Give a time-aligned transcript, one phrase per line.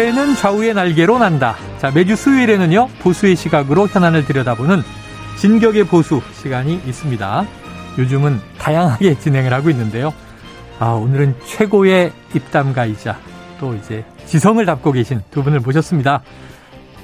[0.00, 1.56] 새는 좌우의 날개로 난다.
[1.76, 4.80] 자, 매주 수요일에는요, 보수의 시각으로 현안을 들여다보는
[5.36, 7.44] 진격의 보수 시간이 있습니다.
[7.98, 10.14] 요즘은 다양하게 진행을 하고 있는데요.
[10.78, 13.18] 아, 오늘은 최고의 입담가이자
[13.60, 16.22] 또 이제 지성을 담고 계신 두 분을 모셨습니다.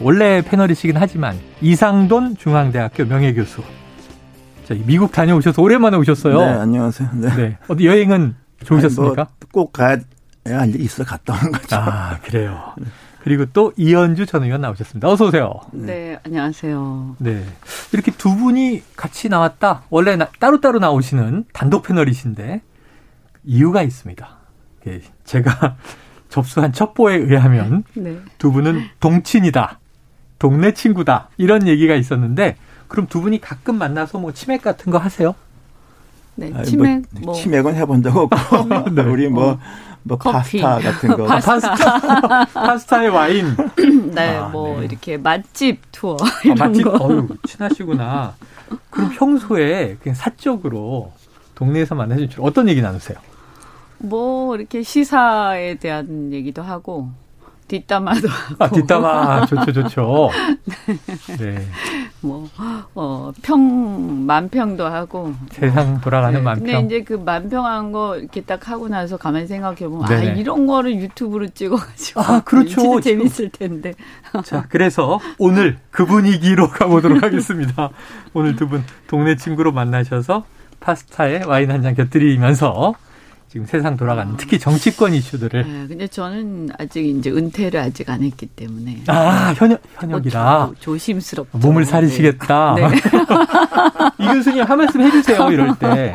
[0.00, 3.60] 원래 패널이시긴 하지만 이상돈 중앙대학교 명예교수.
[4.64, 6.38] 자, 미국 다녀오셔서 오랜만에 오셨어요.
[6.38, 7.10] 네, 안녕하세요.
[7.12, 7.36] 네.
[7.36, 7.58] 네.
[7.68, 9.14] 어디 여행은 좋으셨습니까?
[9.52, 9.98] 뭐 꼭 가야
[10.78, 11.76] 있어 갔다 온 거죠.
[11.76, 12.74] 아, 그래요.
[13.26, 15.08] 그리고 또 이현주 전 의원 나오셨습니다.
[15.08, 15.52] 어서 오세요.
[15.72, 17.16] 네, 안녕하세요.
[17.18, 17.44] 네.
[17.92, 19.82] 이렇게 두 분이 같이 나왔다.
[19.90, 22.62] 원래 나, 따로따로 나오시는 단독 패널이신데
[23.44, 24.28] 이유가 있습니다.
[24.86, 25.76] 예, 제가
[26.28, 28.16] 접수한 첩보에 의하면 네.
[28.38, 29.80] 두 분은 동친이다.
[30.38, 31.28] 동네 친구다.
[31.36, 35.34] 이런 얘기가 있었는데 그럼 두 분이 가끔 만나서 뭐 치맥 같은 거 하세요?
[36.36, 37.34] 네, 치맥 뭐, 뭐.
[37.34, 39.02] 치맥은 해본 적 없고 네.
[39.02, 39.58] 우리 뭐
[40.06, 40.60] 뭐 커피.
[40.60, 41.24] 파스타 같은 거.
[41.24, 42.44] 아, 파스타.
[42.46, 43.56] 파스타에 와인.
[44.14, 44.86] 네, 아, 뭐 네.
[44.86, 47.04] 이렇게 맛집 투어 아, 이런 아, 맛집, 거.
[47.04, 48.34] 어유 친하시구나.
[48.90, 51.12] 그럼 평소에 그냥 사적으로
[51.56, 53.18] 동네에서 만나신 줄 어떤 얘기 나누세요?
[53.98, 57.10] 뭐 이렇게 시사에 대한 얘기도 하고
[57.68, 58.64] 뒷담화도 하고.
[58.64, 60.30] 아, 뒷담화 좋죠, 좋죠.
[61.38, 61.66] 네.
[62.20, 62.48] 뭐,
[62.94, 65.32] 어, 평, 만평도 하고.
[65.50, 66.42] 세상 돌아가는 네.
[66.44, 66.64] 만평.
[66.66, 70.30] 근데 이제 그 만평한 거 이렇게 딱 하고 나서 가만히 생각해보면, 네네.
[70.30, 72.20] 아, 이런 거를 유튜브로 찍어가지고.
[72.20, 72.68] 아, 그렇죠.
[72.80, 73.94] 진짜 재밌을 텐데.
[74.44, 77.90] 자, 그래서 오늘 그 분위기로 가보도록 하겠습니다.
[78.32, 80.44] 오늘 두 분 동네 친구로 만나셔서
[80.80, 82.94] 파스타에 와인 한 잔 곁들이면서
[83.48, 84.36] 지금 세상 돌아가는 아.
[84.36, 85.62] 특히 정치권 이슈들을.
[85.62, 89.02] 네, 근데 저는 아직 이제 은퇴를 아직 안 했기 때문에.
[89.06, 90.66] 아 현역 현역이라.
[90.66, 91.58] 뭐 조심스럽죠.
[91.58, 92.74] 몸을 사리시겠다.
[92.74, 92.88] 네.
[92.88, 92.96] 네.
[94.18, 96.14] 이 교수님 한 말씀 해주세요 이럴 때.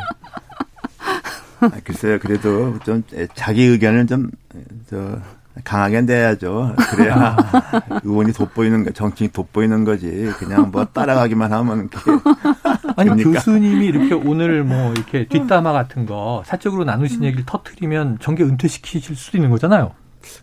[1.61, 3.03] 아, 글쎄요 그래도 좀
[3.35, 5.19] 자기 의견을 좀저
[5.63, 6.75] 강하게 내야죠.
[6.91, 7.81] 그래야 아.
[8.03, 10.31] 의원이 돋보이는 거, 정치인이 돋보이는 거지.
[10.37, 11.89] 그냥 뭐 따라가기만 하면
[12.95, 13.31] 아니 됩니까?
[13.31, 19.37] 교수님이 이렇게 오늘 뭐 이렇게 뒷담화 같은 거 사적으로 나누신 얘기를 터트리면 정계 은퇴시키실 수도
[19.37, 19.93] 있는 거잖아요.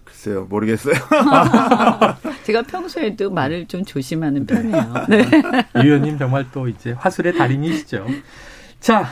[0.05, 0.95] 글쎄요, 모르겠어요.
[2.45, 5.07] 제가 평소에도 말을 좀 조심하는 편이에요.
[5.09, 5.19] 네.
[5.77, 8.07] 이 의원님 정말 또 이제 화술의 달인이시죠.
[8.81, 9.07] 자,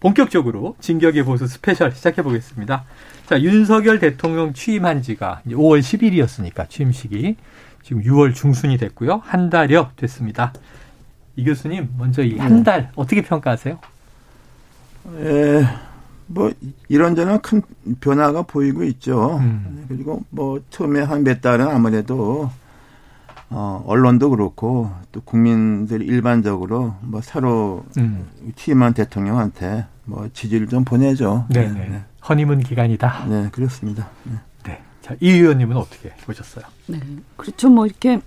[0.00, 2.84] 본격적으로 진격의 보수 스페셜 시작해 보겠습니다.
[3.30, 7.36] 자, 윤석열 대통령 취임한 지가 5월 10일이었으니까 취임식이
[7.80, 9.22] 지금 6월 중순이 됐고요.
[9.24, 10.52] 한 달여 됐습니다.
[11.36, 12.88] 이 교수님 먼저 이 한달 네.
[12.96, 13.78] 어떻게 평가하세요?
[15.20, 15.64] 에,
[16.26, 16.50] 뭐
[16.88, 17.62] 이런저런 큰
[18.00, 19.36] 변화가 보이고 있죠.
[19.38, 19.84] 음.
[19.86, 22.50] 그리고 뭐 처음에 한 몇 달은 아무래도
[23.48, 28.26] 어, 언론도 그렇고 또 국민들 일반적으로 뭐 새로 음.
[28.56, 31.46] 취임한 대통령한테 뭐 지지를 좀 보내죠.
[31.50, 31.88] 네네.
[31.88, 32.02] 네.
[32.28, 33.26] 허니문 기간이다.
[33.28, 34.08] 네, 그렇습니다.
[34.24, 34.32] 네.
[34.64, 34.82] 네.
[35.02, 36.64] 자, 이 의원님은 어떻게 보셨어요?
[36.86, 37.00] 네.
[37.36, 37.68] 그렇죠.
[37.68, 38.20] 뭐 이렇게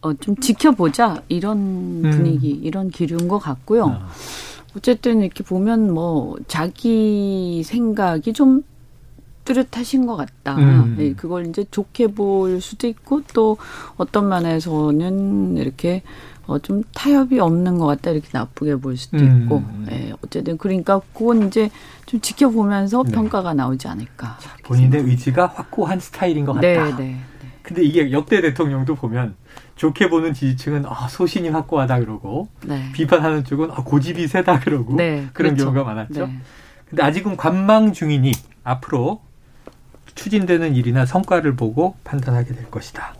[0.00, 2.10] 어, 좀 지켜보자 이런 음.
[2.10, 2.64] 분위기, 음.
[2.64, 3.86] 이런 기류인 것 같고요.
[3.86, 4.08] 아.
[4.76, 8.62] 어쨌든 이렇게 보면 뭐 자기 생각이 좀
[9.44, 10.56] 뚜렷하신 것 같다.
[10.56, 10.96] 음.
[10.98, 13.56] 네, 그걸 이제 좋게 볼 수도 있고 또
[13.96, 16.02] 어떤 면에서는 이렇게
[16.46, 19.42] 어, 좀 타협이 없는 것 같다 이렇게 나쁘게 볼 수도 음.
[19.42, 21.70] 있고 예, 어쨌든 그러니까 그건 이제
[22.06, 23.12] 좀 지켜보면서 네.
[23.12, 24.38] 평가가 나오지 않을까.
[24.40, 26.96] 자, 본인의 의지가 확고한 스타일인 것 네, 같다.
[26.96, 27.20] 네, 네.
[27.62, 29.36] 근데 이게 역대 대통령도 보면
[29.76, 32.90] 좋게 보는 지지층은 아, 소신이 확고하다 그러고 네.
[32.92, 35.72] 비판하는 쪽은 아, 고집이 세다 그러고 네, 그런 그렇죠.
[35.72, 36.26] 경우가 많았죠.
[36.26, 36.38] 네.
[36.88, 38.32] 근데 아직은 관망 중이니
[38.64, 39.22] 앞으로
[40.14, 43.14] 추진되는 일이나 성과를 보고 판단하게 될 것이다.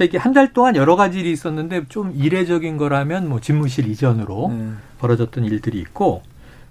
[0.00, 4.48] 자, 이게 한 달 동안 여러 가지 일이 있었는데 좀 이례적인 거라면 뭐 집무실 이전으로
[4.50, 4.70] 네.
[4.98, 6.22] 벌어졌던 일들이 있고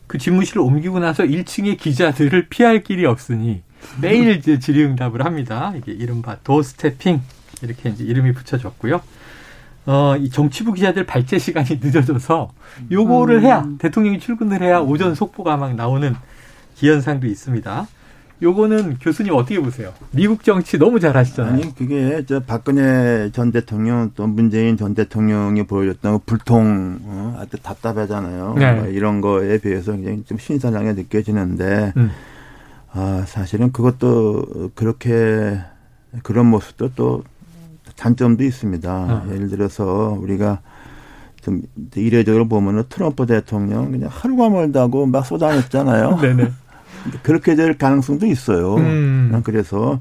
[0.07, 3.61] 그 집무실을 옮기고 나서 1층의 기자들을 피할 길이 없으니
[4.01, 5.73] 매일 이제 질의응답을 합니다.
[5.77, 7.21] 이게 이른바 도스태핑
[7.61, 8.99] 이렇게 이제 이름이 붙여졌고요.
[9.85, 12.49] 어, 이 정치부 기자들 발제 시간이 늦어져서
[12.89, 13.77] 요거를 해야 음.
[13.77, 16.15] 대통령이 출근을 해야 오전 속보가 막 나오는
[16.77, 17.87] 기현상도 있습니다.
[18.41, 19.93] 요거는 교수님 어떻게 보세요?
[20.11, 21.53] 미국 정치 너무 잘 아시잖아요.
[21.53, 27.57] 아니, 그게 저 박근혜 전 대통령 또 문재인 전 대통령이 보여줬던 그 불통, 어, 아주
[27.61, 28.55] 답답하잖아요.
[28.57, 28.73] 네.
[28.73, 32.11] 뭐 이런 거에 비해서 굉장히 좀 신선하게 느껴지는데, 음.
[32.91, 35.59] 아, 사실은 그것도 그렇게
[36.23, 37.23] 그런 모습도 또
[37.97, 38.91] 단점도 있습니다.
[38.91, 39.27] 어.
[39.33, 40.61] 예를 들어서 우리가
[41.41, 41.61] 좀
[41.95, 46.19] 이례적으로 보면은 트럼프 대통령 그냥 하루가 멀다고 막 쏟아냈잖아요.
[46.21, 46.51] 네네.
[47.23, 48.75] 그렇게 될 가능성도 있어요.
[48.75, 49.41] 음.
[49.43, 49.99] 그래서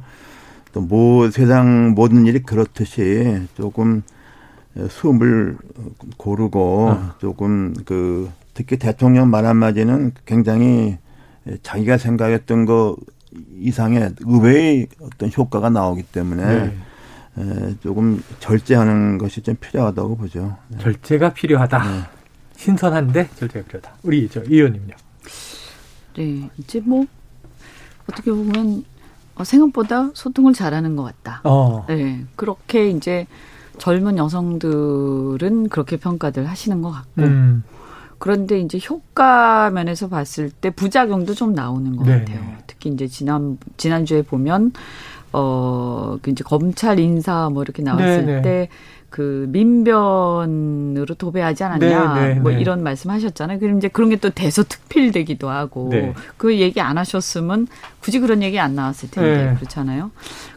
[0.73, 4.03] 또 뭐 세상 모든 일이 그렇듯이 조금
[4.89, 5.57] 숨을
[6.17, 7.15] 고르고 어.
[7.19, 10.99] 조금 그 특히 대통령 말 한마디는 굉장히
[11.63, 12.97] 자기가 생각했던 거
[13.59, 16.77] 이상의 의외의 어떤 효과가 나오기 때문에 네.
[17.39, 20.57] 에, 조금 절제하는 것이 좀 필요하다고 보죠.
[20.69, 20.79] 네.
[20.79, 21.79] 절제가 필요하다.
[21.79, 22.01] 네.
[22.57, 23.95] 신선한데 절제가 필요하다.
[24.03, 24.95] 우리 저 의원님요.
[26.19, 27.07] 네, 이제 뭐
[28.11, 28.85] 어떻게 보면
[29.37, 31.41] 어, 생각보다 소통을 잘하는 것 같다.
[31.45, 31.85] 어.
[31.89, 33.27] 네, 그렇게 이제
[33.79, 37.23] 젊은 여성들은 그렇게 평가들 하시는 것 같고.
[37.23, 37.63] 음.
[38.19, 42.19] 그런데 이제 효과 면에서 봤을 때 부작용도 좀 나오는 것 네.
[42.19, 42.41] 같아요.
[42.67, 44.73] 특히 이제 지난 지난주에 보면
[45.33, 48.37] 어, 그 이제 검찰 인사 뭐 이렇게 나왔을 네네.
[48.37, 48.43] 네.
[48.43, 48.69] 때
[49.11, 52.61] 그 민변으로 도배하지 않았냐 네, 네, 뭐 네.
[52.61, 53.59] 이런 말씀하셨잖아요.
[53.59, 56.13] 그럼 이제 그런 게 또 대서특필되기도 하고 네.
[56.37, 57.69] 그 얘기 안 하셨으면
[58.01, 59.55] 굳이 그런 얘기 안 나왔을 텐데 네.
[59.55, 60.11] 그렇잖아요.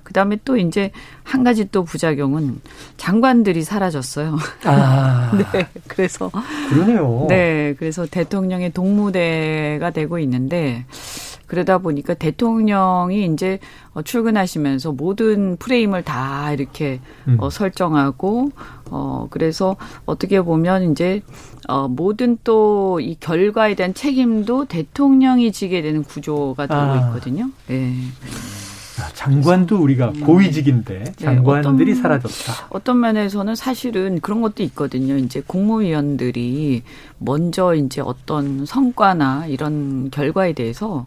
[0.04, 0.92] 그다음에 또 이제
[1.24, 2.62] 한 가지 또 부작용은
[2.98, 4.38] 장관들이 사라졌어요.
[4.66, 5.32] 아.
[5.54, 5.68] 네.
[5.88, 6.32] 그래서
[6.70, 7.26] 그러네요.
[7.30, 7.76] 네.
[7.78, 10.86] 그래서 대통령의 동무대가 되고 있는데
[11.48, 13.60] 그러다 보니까 대통령이 이제
[13.94, 17.36] 어, 출근하시면서 모든 프레임을 다 이렇게 음.
[17.42, 18.52] 어, 설정하고
[18.90, 19.76] 어 그래서
[20.06, 21.22] 어떻게 보면 이제
[21.68, 27.08] 어 모든 또 이 결과에 대한 책임도 대통령이 지게 되는 구조가 되고 아.
[27.08, 27.50] 있거든요.
[27.70, 27.74] 예.
[27.74, 27.94] 네.
[29.14, 30.22] 장관도 우리가 음.
[30.22, 32.68] 고위직인데 네, 장관들이 네, 어떤, 사라졌다.
[32.70, 35.18] 어떤 면에서는 사실은 그런 것도 있거든요.
[35.18, 36.84] 이제 국무위원들이
[37.18, 41.06] 먼저 이제 어떤 성과나 이런 결과에 대해서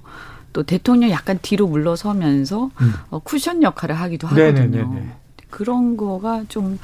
[0.53, 2.93] 또 대통령 약간 뒤로 물러서면서 음.
[3.11, 4.53] 어, 쿠션 역할을 하기도 하거든요.
[4.53, 5.09] 네네네네.
[5.51, 6.79] 그런 거가 좀,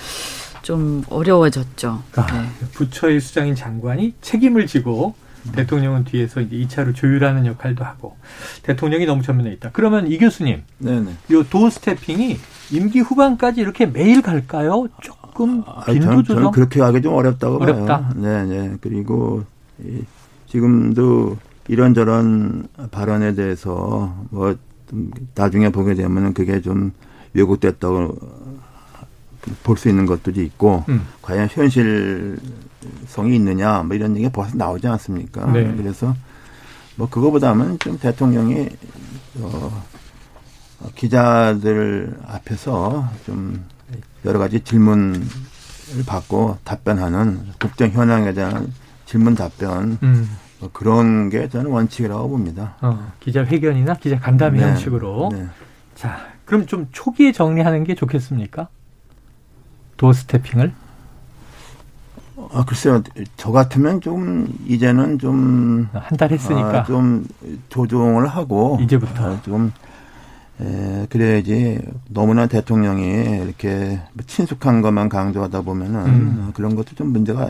[0.62, 2.02] 좀 어려워졌죠.
[2.16, 2.48] 아, 네.
[2.72, 5.29] 부처의 수장인 장관이 책임을 지고 음.
[5.52, 8.16] 대통령은 뒤에서 이제 2차로 조율하는 역할도 하고
[8.62, 9.70] 대통령이 너무 전면에 있다.
[9.72, 11.10] 그러면 이 교수님, 네네.
[11.32, 12.38] 요 도스태핑이
[12.72, 14.86] 임기 후반까지 이렇게 매일 갈까요?
[15.02, 16.36] 조금 아, 빈도 조정?
[16.36, 18.00] 저는 그렇게 하기 좀 어렵다고 어렵다.
[18.00, 18.12] 봐요.
[18.16, 18.76] 네, 네.
[18.80, 19.44] 그리고
[20.46, 21.36] 지금도
[21.68, 24.54] 이런저런 발언에 대해서 뭐
[25.34, 26.92] 나중에 보게 되면은 그게 좀
[27.32, 28.18] 왜곡됐다고
[29.62, 31.02] 볼 수 있는 것들이 있고 음.
[31.22, 32.36] 과연 현실
[33.06, 35.50] 성이 있느냐 뭐 이런 얘기가 벌써 나오지 않습니까?
[35.52, 35.74] 네.
[35.76, 36.14] 그래서
[36.96, 38.68] 뭐 그거보다는 좀 대통령이
[39.40, 39.84] 어
[40.94, 43.64] 기자들 앞에서 좀
[44.24, 45.22] 여러 가지 질문을
[46.06, 48.72] 받고 답변하는 국정 현황에 대한
[49.06, 50.30] 질문 답변 음.
[50.60, 52.76] 뭐 그런 게 저는 원칙이라고 봅니다.
[52.80, 55.30] 어, 기자 회견이나 기자 간담회 네, 형식으로.
[55.32, 55.46] 네.
[55.94, 58.68] 자, 그럼 좀 초기에 정리하는 게 좋겠습니까?
[59.96, 60.72] 도스태핑을?
[62.52, 63.02] 아, 글쎄요.
[63.36, 65.88] 저 같으면 좀, 이제는 좀.
[65.92, 66.80] 한 달 했으니까.
[66.80, 67.26] 아, 좀
[67.68, 68.78] 조정을 하고.
[68.80, 69.32] 이제부터.
[69.34, 69.72] 아, 좀,
[70.60, 76.50] 에, 그래야지 너무나 대통령이 이렇게 친숙한 것만 강조하다 보면은 음.
[76.54, 77.48] 그런 것도 좀 문제가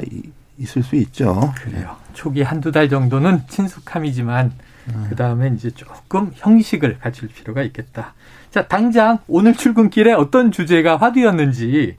[0.58, 1.52] 있을 수 있죠.
[1.56, 1.96] 그래요.
[2.12, 4.52] 초기 한두 달 정도는 친숙함이지만
[4.94, 5.06] 음.
[5.08, 8.14] 그 다음에 이제 조금 형식을 갖출 필요가 있겠다.
[8.50, 11.96] 자, 당장 오늘 출근길에 어떤 주제가 화두였는지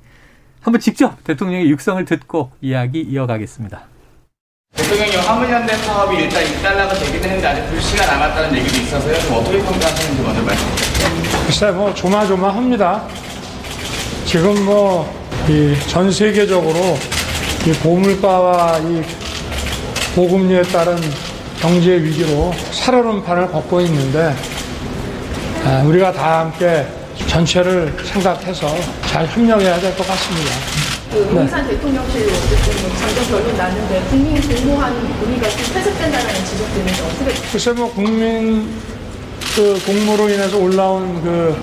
[0.62, 3.82] 한번 직접 대통령의 육성을 듣고 이야기 이어가겠습니다.
[4.76, 9.20] 대통령이 화물연대 사업이 일단 일단락은 되긴 했는데 아직 불씨가 남았다는 얘기도 있어서요.
[9.22, 11.44] 좀 어떻게 평가하시는지 먼저 말씀해 주세요.
[11.46, 13.08] 글쎄 뭐 조마조마합니다.
[14.26, 16.98] 지금 뭐이전 세계적으로
[17.66, 19.02] 이 고물가와 이
[20.16, 20.98] 고금리에 따른
[21.60, 24.34] 경제 위기로 살얼음판을 걷고 있는데
[25.66, 26.86] 아, 우리가 다 함께
[27.32, 28.76] 전체를 생각해서
[29.08, 30.52] 잘 협력해야 될 것 같습니다.
[31.12, 31.74] 그 용산 네.
[31.76, 32.30] 대통령실로
[33.00, 37.50] 장전 결론 나는데 국민 공모한 의미가 좀 폐석된다는 지적들는데 어떻게?
[37.52, 38.70] 글쎄 뭐 국민
[39.56, 41.56] 그 공모로 인해서 올라온 그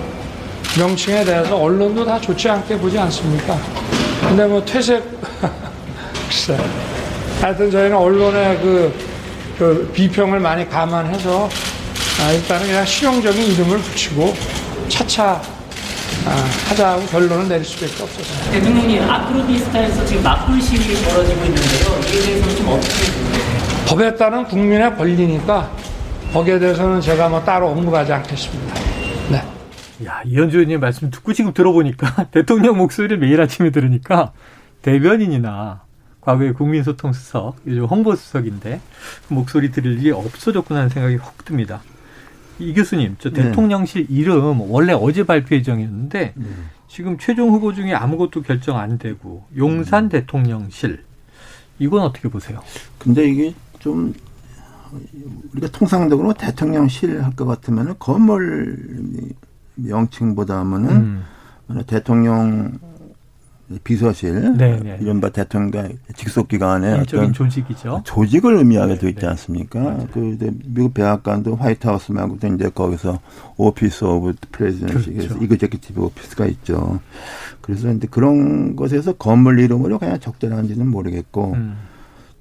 [0.79, 3.57] 명칭에 대해서 언론도 다 좋지 않게 보지 않습니까?
[4.21, 5.03] 근데 뭐 퇴색
[6.29, 6.57] 글쎄.
[7.41, 8.93] 하여튼 저희는 언론의 그,
[9.57, 11.49] 그 비평을 많이 감안해서
[12.21, 14.35] 아, 일단은 그냥 실용적인 이름을 붙이고
[14.89, 15.41] 차차
[16.25, 16.31] 아,
[16.69, 18.51] 하자고 결론을 내릴 수밖에 없어서.
[18.51, 21.99] 대통령님, 아프로비스타에서 지금 맞불 시위 벌어지고 있는데요.
[22.07, 23.85] 이에 대해서는 좀 어떻게 보세요?
[23.87, 25.71] 법에 따른 국민의 권리니까
[26.33, 28.75] 거기에 대해서는 제가 뭐 따로 언급하지 않겠습니다.
[29.31, 29.43] 네.
[30.05, 34.31] 야, 이현주 의원님 말씀 듣고 지금 들어보니까 대통령 목소리를 매일 아침에 들으니까
[34.83, 35.81] 대변인이나
[36.21, 38.81] 과거에 국민소통수석, 요즘 홍보수석인데
[39.27, 41.81] 그 목소리 들을 일이 없어졌구나 하는 생각이 확 듭니다.
[42.59, 43.43] 이 교수님, 저 네.
[43.43, 44.13] 대통령실 네.
[44.13, 46.45] 이름 원래 어제 발표 예정이었는데 네.
[46.87, 50.09] 지금 최종 후보 중에 아무것도 결정 안 되고 용산 음.
[50.09, 51.03] 대통령실
[51.79, 52.59] 이건 어떻게 보세요?
[52.97, 54.13] 근데 이게 좀
[55.53, 58.77] 우리가 통상적으로 대통령실 할 것 같으면 건물
[59.75, 61.23] 명칭보다는 음.
[61.87, 62.79] 대통령
[63.83, 64.79] 비서실 네네.
[64.79, 64.97] 네.
[64.99, 68.01] 이른바 대통령 직속 기관의 어떤 조직이죠.
[68.03, 69.27] 조직을 의미하게 되어 있지 네.
[69.27, 69.79] 않습니까?
[69.97, 70.07] 네.
[70.11, 73.19] 그 미국 백악관도 White House 말고도 이제 거기서
[73.57, 75.43] Office of Presidency 그래서 그렇죠.
[75.43, 76.99] Executive Office가 있죠.
[77.61, 81.77] 그래서 이제 그런 것에서 건물 이름으로 그냥 적절한지는 모르겠고 음.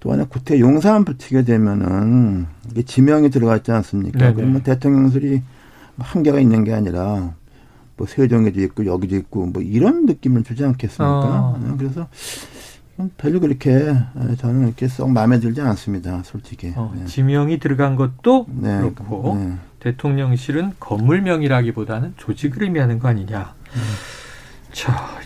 [0.01, 4.19] 또 하나 구태 용산 붙이게 되면은 이게 지명이 들어갔지 않습니까?
[4.19, 4.35] 네네.
[4.35, 5.43] 그러면 대통령실이
[5.99, 7.35] 한계가 있는 게 아니라
[7.99, 11.05] 뭐 세종에도 있고 여기도 있고 뭐 이런 느낌을 주지 않겠습니까?
[11.05, 11.61] 어.
[11.63, 12.09] 네, 그래서
[13.17, 13.95] 별로 그렇게
[14.39, 16.73] 저는 이렇게 썩 마음에 들지 않습니다, 솔직히.
[16.75, 17.05] 어, 네.
[17.05, 18.79] 지명이 들어간 것도 네.
[18.79, 19.57] 그렇고 네.
[19.81, 23.55] 대통령실은 건물명이라기보다는 조직을 의미하는 거 아니냐.
[23.75, 23.81] 음.
[24.73, 25.19] 자,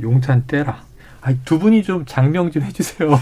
[0.00, 0.82] 용산 떼라.
[1.20, 3.10] 아니, 두 분이 좀 장명 좀 해주세요.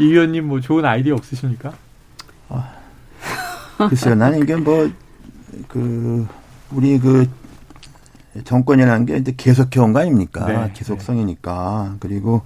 [0.00, 1.72] 이 의원님 뭐 좋은 아이디어 없으십니까?
[2.48, 2.74] 아,
[3.88, 4.90] 글쎄요, 나는 이게 뭐,
[5.68, 6.26] 그,
[6.74, 7.28] 우리 그
[8.44, 10.46] 정권이라는 게 이제 계속해온 거 아닙니까?
[10.46, 10.72] 네.
[10.72, 11.96] 지속성이니까.
[12.00, 12.42] 그리고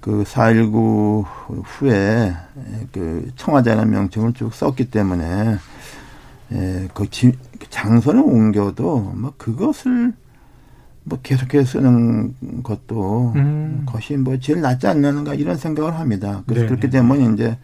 [0.00, 1.24] 그 4.19
[1.64, 2.34] 후에
[2.92, 5.58] 그 청와대라는 명칭을 쭉 썼기 때문에
[6.52, 7.32] 예, 그 지,
[7.68, 10.12] 장소를 옮겨도 뭐 그것을
[11.04, 13.86] 뭐 계속해서 쓰는 것도 음.
[13.86, 16.42] 것이 뭐 제일 낫지 않는가 이런 생각을 합니다.
[16.46, 17.56] 그래서 네 그렇게 되면 이제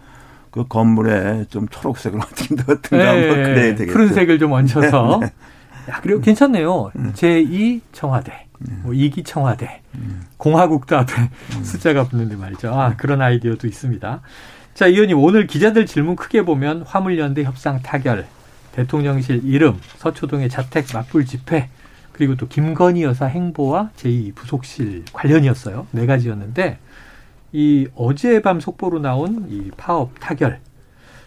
[0.57, 3.93] 그 건물에 좀 초록색을 어떻게 넣든가 네, 뭐 그래야 되겠죠.
[3.93, 5.19] 푸른색을 좀 얹혀서.
[5.21, 5.93] 네, 네.
[5.93, 6.93] 야, 그리고 괜찮네요.
[6.97, 7.13] 음.
[7.15, 8.81] 제2 청와대, 음.
[8.83, 10.23] 뭐 2기 청와대, 음.
[10.39, 11.13] 공화국도 앞에
[11.57, 11.61] 음.
[11.63, 12.73] 숫자가 붙는데 말이죠.
[12.73, 14.21] 아, 그런 아이디어도 있습니다.
[14.73, 18.27] 자, 의원님, 오늘 기자들 질문 크게 보면 화물연대 협상 타결,
[18.73, 21.69] 대통령실 이름, 서초동의 자택 맞불 집회,
[22.13, 25.87] 그리고 또 김건희 여사 행보와 제2 부속실 관련이었어요.
[25.91, 26.79] 네 가지였는데
[27.53, 30.61] 이 어젯밤 속보로 나온 이 파업 타결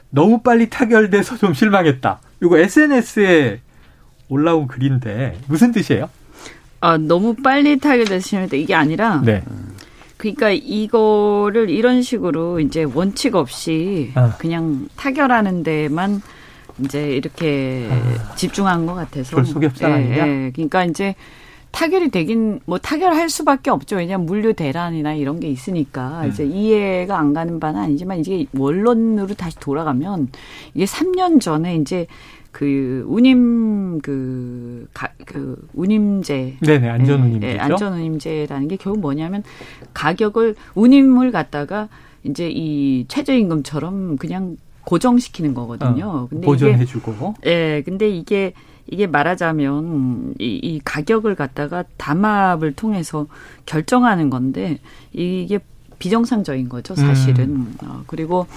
[0.10, 2.20] 너무 빨리 타결돼서 좀 실망했다.
[2.42, 3.62] 이거 SNS에
[4.28, 6.10] 올라온 글인데 무슨 뜻이에요?
[6.82, 9.44] 아 너무 빨리 타결돼서 실망했다 이게 아니라 네.
[10.18, 14.36] 그러니까 이거를 이런 식으로 이제 원칙 없이 아.
[14.38, 16.22] 그냥 타결하는 데만
[16.84, 18.36] 이제 이렇게 아.
[18.36, 20.28] 집중한 것 같아서 결속협상 예, 아니냐?
[20.28, 21.16] 예, 그러니까 이제
[21.72, 23.98] 타결이 되긴 뭐 타결할 수밖에 없죠.
[23.98, 26.30] 왜냐하면 물류 대란이나 이런 게 있으니까 음.
[26.30, 30.30] 이제 이해가 안 가는 바는 아니지만 이제 원론으로 다시 돌아가면
[30.74, 32.08] 이게 3년 전에 이제
[32.52, 39.44] 그 운임 그, 가, 그 운임제 네네 안전 운임제 네, 안전 운임제라는 게 결국 뭐냐면
[39.94, 41.88] 가격을 운임을 갖다가
[42.24, 46.06] 이제 이 최저임금처럼 그냥 고정시키는 거거든요.
[46.06, 47.36] 어, 근데 보존해주고.
[47.46, 48.54] 예, 네, 근데 이게
[48.92, 53.28] 이게 말하자면 이, 이 가격을 갖다가 담합을 통해서
[53.66, 54.80] 결정하는 건데
[55.14, 55.60] 이게
[56.00, 57.50] 비정상적인 거죠, 사실은.
[57.50, 57.76] 음.
[57.84, 58.48] 어, 그리고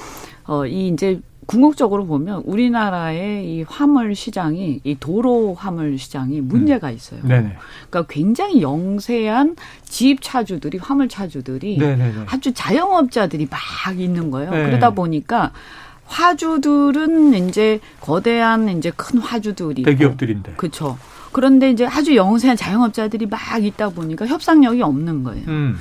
[0.45, 6.95] 어, 이 이제 궁극적으로 보면 우리나라의 이 화물 시장이 이 도로 화물 시장이 문제가 음.
[6.95, 7.21] 있어요.
[7.25, 7.53] 음.
[7.91, 12.25] 그러니까 굉장히 영세한 지입 차주들이 화물 차주들이 네네네.
[12.27, 13.61] 아주 자영업자들이 막
[13.99, 14.51] 있는 거예요.
[14.51, 14.65] 네.
[14.65, 15.53] 그러다 보니까
[16.13, 20.55] 화주들은 이제 거대한 이제 큰 화주들이 대기업들인데.
[20.57, 20.99] 그렇죠.
[21.33, 25.45] 그런데 이제 아주 영세한 자영업자들이 막 있다 보니까 협상력이 없는 거예요.
[25.49, 25.77] 음.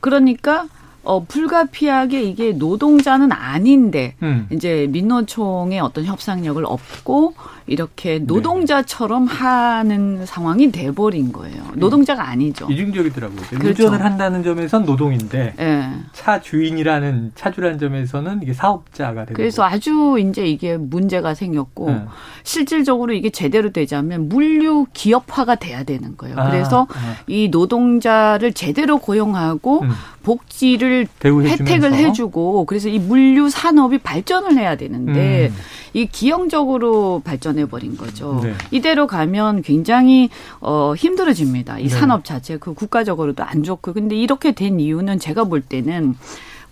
[0.00, 0.66] 그러니까
[1.04, 4.46] 어, 불가피하게 이게 노동자는 아닌데, 음.
[4.50, 7.34] 이제 민노총의 어떤 협상력을 얻고,
[7.66, 8.24] 이렇게 네.
[8.24, 9.32] 노동자처럼 네.
[9.32, 11.62] 하는 상황이 돼버린 거예요.
[11.74, 12.66] 노동자가 아니죠.
[12.70, 13.40] 이중적이더라고요.
[13.50, 13.68] 그렇죠.
[13.68, 15.92] 운전을 한다는 점에선 노동인데, 네.
[16.12, 19.74] 차 주인이라는, 차주라는 점에서는 이게 사업자가 되는 그래서 거죠.
[19.74, 22.04] 아주 이제 이게 문제가 생겼고, 네.
[22.42, 26.36] 실질적으로 이게 제대로 되자면 물류 기업화가 돼야 되는 거예요.
[26.38, 27.16] 아, 그래서 아.
[27.26, 29.90] 이 노동자를 제대로 고용하고, 음.
[30.22, 35.56] 복지를 혜택을 해주고 그래서 이 물류 산업이 발전을 해야 되는데 음.
[35.94, 38.40] 이 기형적으로 발전해 버린 거죠.
[38.42, 38.54] 네.
[38.70, 40.30] 이대로 가면 굉장히
[40.60, 41.78] 어 힘들어집니다.
[41.78, 41.88] 이 네.
[41.88, 46.16] 산업 자체 그 국가적으로도 안 좋고 근데 이렇게 된 이유는 제가 볼 때는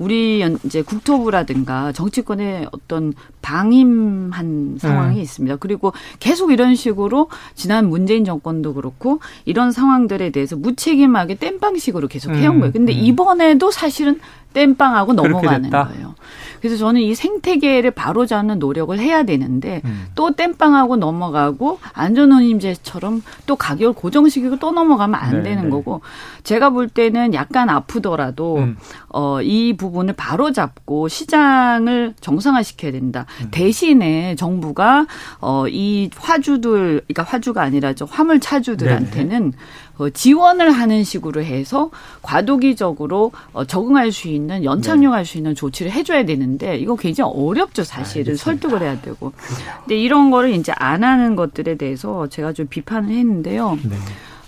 [0.00, 3.12] 우리 이제 국토부라든가 정치권의 어떤
[3.42, 5.22] 방임한 상황이 네.
[5.22, 5.56] 있습니다.
[5.56, 12.56] 그리고 계속 이런 식으로 지난 문재인 정권도 그렇고 이런 상황들에 대해서 무책임하게 땜빵식으로 계속 해온
[12.56, 12.72] 음, 거예요.
[12.72, 12.98] 근데 음.
[12.98, 14.20] 이번에도 사실은
[14.54, 16.14] 땜빵하고 넘어가는 거예요.
[16.60, 20.06] 그래서 저는 이 생태계를 바로잡는 노력을 해야 되는데 음.
[20.14, 25.70] 또 땜빵하고 넘어가고 안전운임제처럼 또 가격을 고정시키고 또 넘어가면 안 네, 되는 네.
[25.70, 26.00] 거고
[26.44, 28.76] 제가 볼 때는 약간 아프더라도 음.
[29.08, 33.26] 어, 이 부분을 바로잡고 시장을 정상화시켜야 된다.
[33.42, 33.48] 음.
[33.50, 35.06] 대신에 정부가
[35.40, 39.56] 어, 이 화주들 그러니까 화주가 아니라 저 화물 차주들한테는 네.
[40.00, 41.90] 어, 지원을 하는 식으로 해서
[42.22, 48.32] 과도기적으로 어, 적응할 수 있는 연착륙할 수 있는 조치를 해줘야 되는데 이거 굉장히 어렵죠 사실은
[48.32, 48.42] 알겠습니다.
[48.42, 49.32] 설득을 해야 되고.
[49.80, 53.78] 근데 이런 거를 이제 안 하는 것들에 대해서 제가 좀 비판을 했는데요.
[53.82, 53.96] 네.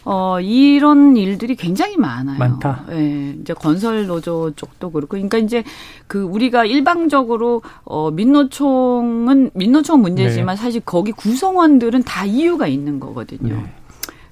[0.05, 2.39] 어, 이런 일들이 굉장히 많아요.
[2.39, 2.87] 많다.
[2.91, 2.95] 예.
[2.95, 5.11] 네, 이제 건설 노조 쪽도 그렇고.
[5.11, 5.63] 그러니까 이제
[6.09, 10.63] 그 우리가 일방적으로 어, 민노총은 민노총 문제지만 네.
[10.63, 13.55] 사실 거기 구성원들은 다 이유가 있는 거거든요.
[13.55, 13.73] 네.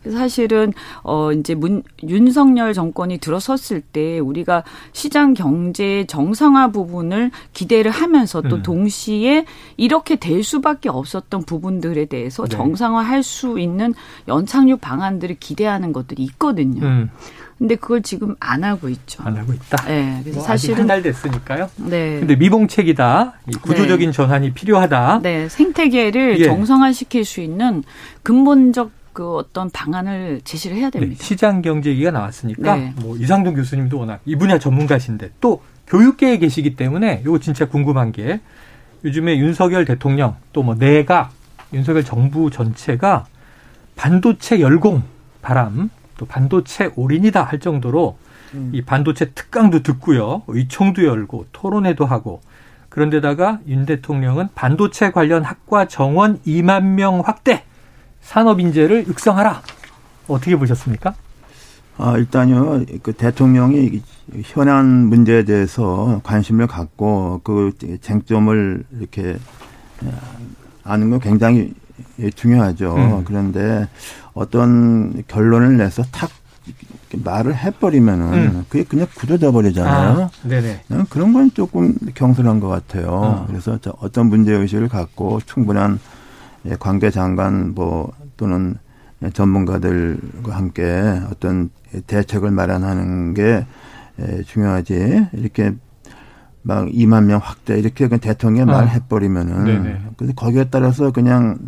[0.08, 8.40] 사실은 어 이제 문 윤석열 정권이 들어섰을 때 우리가 시장 경제 정상화 부분을 기대를 하면서
[8.42, 8.62] 또 음.
[8.62, 9.44] 동시에
[9.76, 12.56] 이렇게 될 수밖에 없었던 부분들에 대해서 네.
[12.56, 13.94] 정상화할 수 있는
[14.26, 16.82] 연착륙 방안들을 기대하는 것들이 있거든요.
[16.82, 17.10] 음.
[17.58, 19.22] 근데 그걸 지금 안 하고 있죠.
[19.22, 19.84] 안 하고 있다.
[19.84, 21.68] 네, 그래서 뭐 사실은 한달 됐으니까요.
[21.76, 22.18] 네.
[22.18, 23.34] 근데 미봉책이다.
[23.60, 24.12] 구조적인 네.
[24.12, 25.20] 전환이 필요하다.
[25.22, 26.44] 네, 생태계를 예.
[26.46, 27.84] 정상화시킬 수 있는
[28.22, 31.16] 근본적 그 어떤 방안을 제시를 해야 됩니다.
[31.18, 32.94] 네, 시장 경제 얘기가 나왔으니까 네.
[33.02, 38.40] 뭐 이상동 교수님도 워낙 이 분야 전문가신데 또 교육계에 계시기 때문에 이거 진짜 궁금한 게
[39.04, 41.32] 요즘에 윤석열 대통령 또 뭐 내각
[41.72, 43.26] 윤석열 정부 전체가
[43.96, 45.02] 반도체 열공
[45.42, 48.18] 바람 또 반도체 올인이다 할 정도로
[48.54, 48.70] 음.
[48.74, 52.40] 이 반도체 특강도 듣고요 의총도 열고 토론회도 하고
[52.88, 57.64] 그런데다가 윤 대통령은 반도체 관련 학과 정원 2만 명 확대
[58.20, 59.62] 산업 인재를 육성하라.
[60.28, 61.14] 어떻게 보셨습니까?
[61.98, 64.02] 아, 일단요, 그 대통령이
[64.44, 69.36] 현안 문제에 대해서 관심을 갖고 그 쟁점을 이렇게
[70.84, 71.74] 아는 건 굉장히
[72.34, 72.94] 중요하죠.
[72.96, 73.24] 음.
[73.24, 73.88] 그런데
[74.32, 76.30] 어떤 결론을 내서 탁
[77.12, 78.66] 말을 해버리면은 음.
[78.68, 80.22] 그게 그냥 굳어져 버리잖아요.
[80.22, 80.82] 아, 네네.
[81.10, 83.08] 그런 건 조금 경솔한 것 같아요.
[83.10, 83.46] 어.
[83.48, 85.98] 그래서 어떤 문제 의식을 갖고 충분한 예,
[86.78, 88.76] 관계 장관 뭐 또는
[89.32, 91.70] 전문가들과 함께 어떤
[92.06, 93.66] 대책을 마련하는 게
[94.20, 95.28] 예, 중요하지.
[95.32, 95.72] 이렇게
[96.62, 98.74] 막 2만 명 확대 이렇게 그냥 대통령이 아.
[98.74, 100.00] 말해버리면은 네네.
[100.16, 101.58] 근데 거기에 따라서 그냥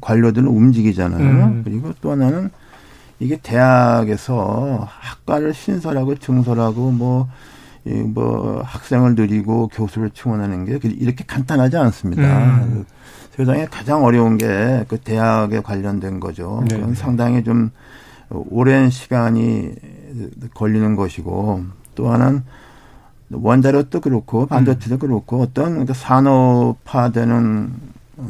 [0.00, 1.44] 관료들은 움직이잖아요.
[1.44, 1.62] 음.
[1.64, 2.50] 그리고 또 하나는
[3.20, 7.28] 이게 대학에서 학과를 신설하고 증설하고 뭐,
[7.84, 12.22] 뭐 학생을 늘리고 교수를 충원하는 게 이렇게 간단하지 않습니다.
[12.64, 12.84] 음.
[13.38, 16.64] 세상에 가장 어려운 게 그 대학에 관련된 거죠.
[16.68, 16.76] 네.
[16.76, 17.70] 그건 상당히 좀
[18.30, 19.74] 오랜 시간이
[20.54, 22.42] 걸리는 것이고 또 하나는
[23.30, 24.98] 원자력도 그렇고 반도체도 음.
[24.98, 27.72] 그렇고 어떤 그 산업화되는
[28.16, 28.28] 어,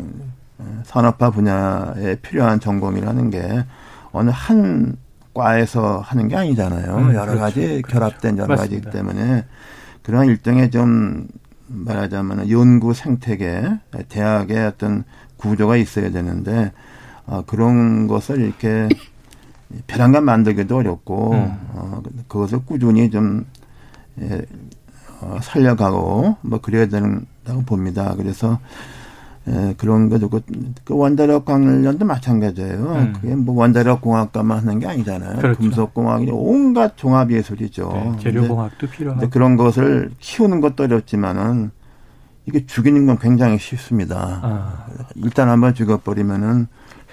[0.85, 3.65] 산업화 분야에 필요한 전공이라는 게
[4.13, 4.97] 어느 한
[5.33, 6.97] 과에서 하는 게 아니잖아요.
[6.97, 7.41] 음, 여러 그렇죠.
[7.41, 7.83] 가지 그렇죠.
[7.89, 9.45] 결합된 여러 가지이기 때문에
[10.03, 11.29] 그런 일종의 좀
[11.69, 13.79] 말하자면 연구 생태계,
[14.09, 15.05] 대학의 어떤
[15.37, 16.73] 구조가 있어야 되는데
[17.27, 18.89] 어, 그런 것을 이렇게
[19.87, 21.59] 벼랑간 만들기도 어렵고 음.
[21.73, 23.45] 어, 그것을 꾸준히 좀
[24.21, 24.43] 예,
[25.21, 28.15] 어, 살려가고 뭐 그래야 된다고 봅니다.
[28.17, 28.59] 그래서
[29.49, 30.29] 예, 그런 거죠.
[30.29, 30.41] 그,
[30.85, 32.93] 그 원자력 관련도 마찬가지예요.
[32.93, 33.13] 음.
[33.15, 35.39] 그게 뭐 원자력 공학과만 하는 게 아니잖아요.
[35.39, 35.59] 그렇죠.
[35.61, 37.91] 금속 공학이 온갖 종합 예술이죠.
[37.95, 39.31] 네, 재료 공학도 필요하고.
[39.31, 41.71] 그런 것을 키우는 것도 어렵지만은
[42.47, 44.41] 이게 죽이는 건 굉장히 쉽습니다.
[44.43, 44.87] 아.
[45.17, 46.67] 일단 한번 죽어버리면은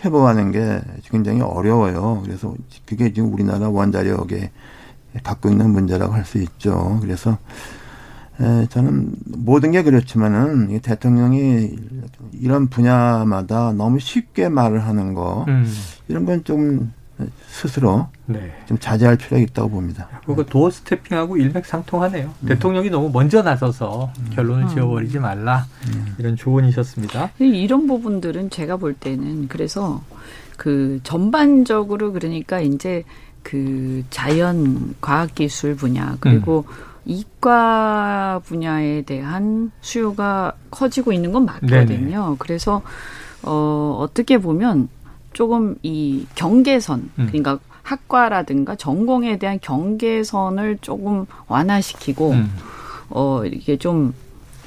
[0.04, 2.22] 회복하는 게 굉장히 어려워요.
[2.26, 2.54] 그래서
[2.86, 4.52] 그게 지금 우리나라 원자력에
[5.24, 7.00] 갖고 있는 문제라고 할 수 있죠.
[7.02, 7.38] 그래서
[8.40, 11.76] 에, 저는 모든 게 그렇지만은 대통령이
[12.34, 15.66] 이런 분야마다 너무 쉽게 말을 하는 거 음.
[16.08, 16.92] 이런 건 좀
[17.48, 18.52] 스스로 네.
[18.66, 20.10] 좀 자제할 필요가 있다고 봅니다.
[20.26, 22.34] 그거 도어 스태핑하고 일맥상통하네요.
[22.42, 22.48] 음.
[22.48, 24.30] 대통령이 너무 먼저 나서서 음.
[24.34, 26.16] 결론을 지어버리지 말라 음.
[26.18, 27.32] 이런 조언이셨습니다.
[27.40, 30.04] 이런 부분들은 제가 볼 때는 그래서
[30.58, 33.04] 그 전반적으로 그러니까 이제
[33.44, 36.95] 그 자연 과학기술 분야 그리고 음.
[37.06, 42.24] 이과 분야에 대한 수요가 커지고 있는 건 맞거든요.
[42.24, 42.36] 네네.
[42.40, 42.82] 그래서
[43.44, 44.90] 어 어떻게 보면
[45.34, 47.28] 조금 이 경계선 음.
[47.28, 52.52] 그러니까 학과라든가 전공에 대한 경계선을 조금 완화시키고 음.
[53.10, 54.14] 어 이게 좀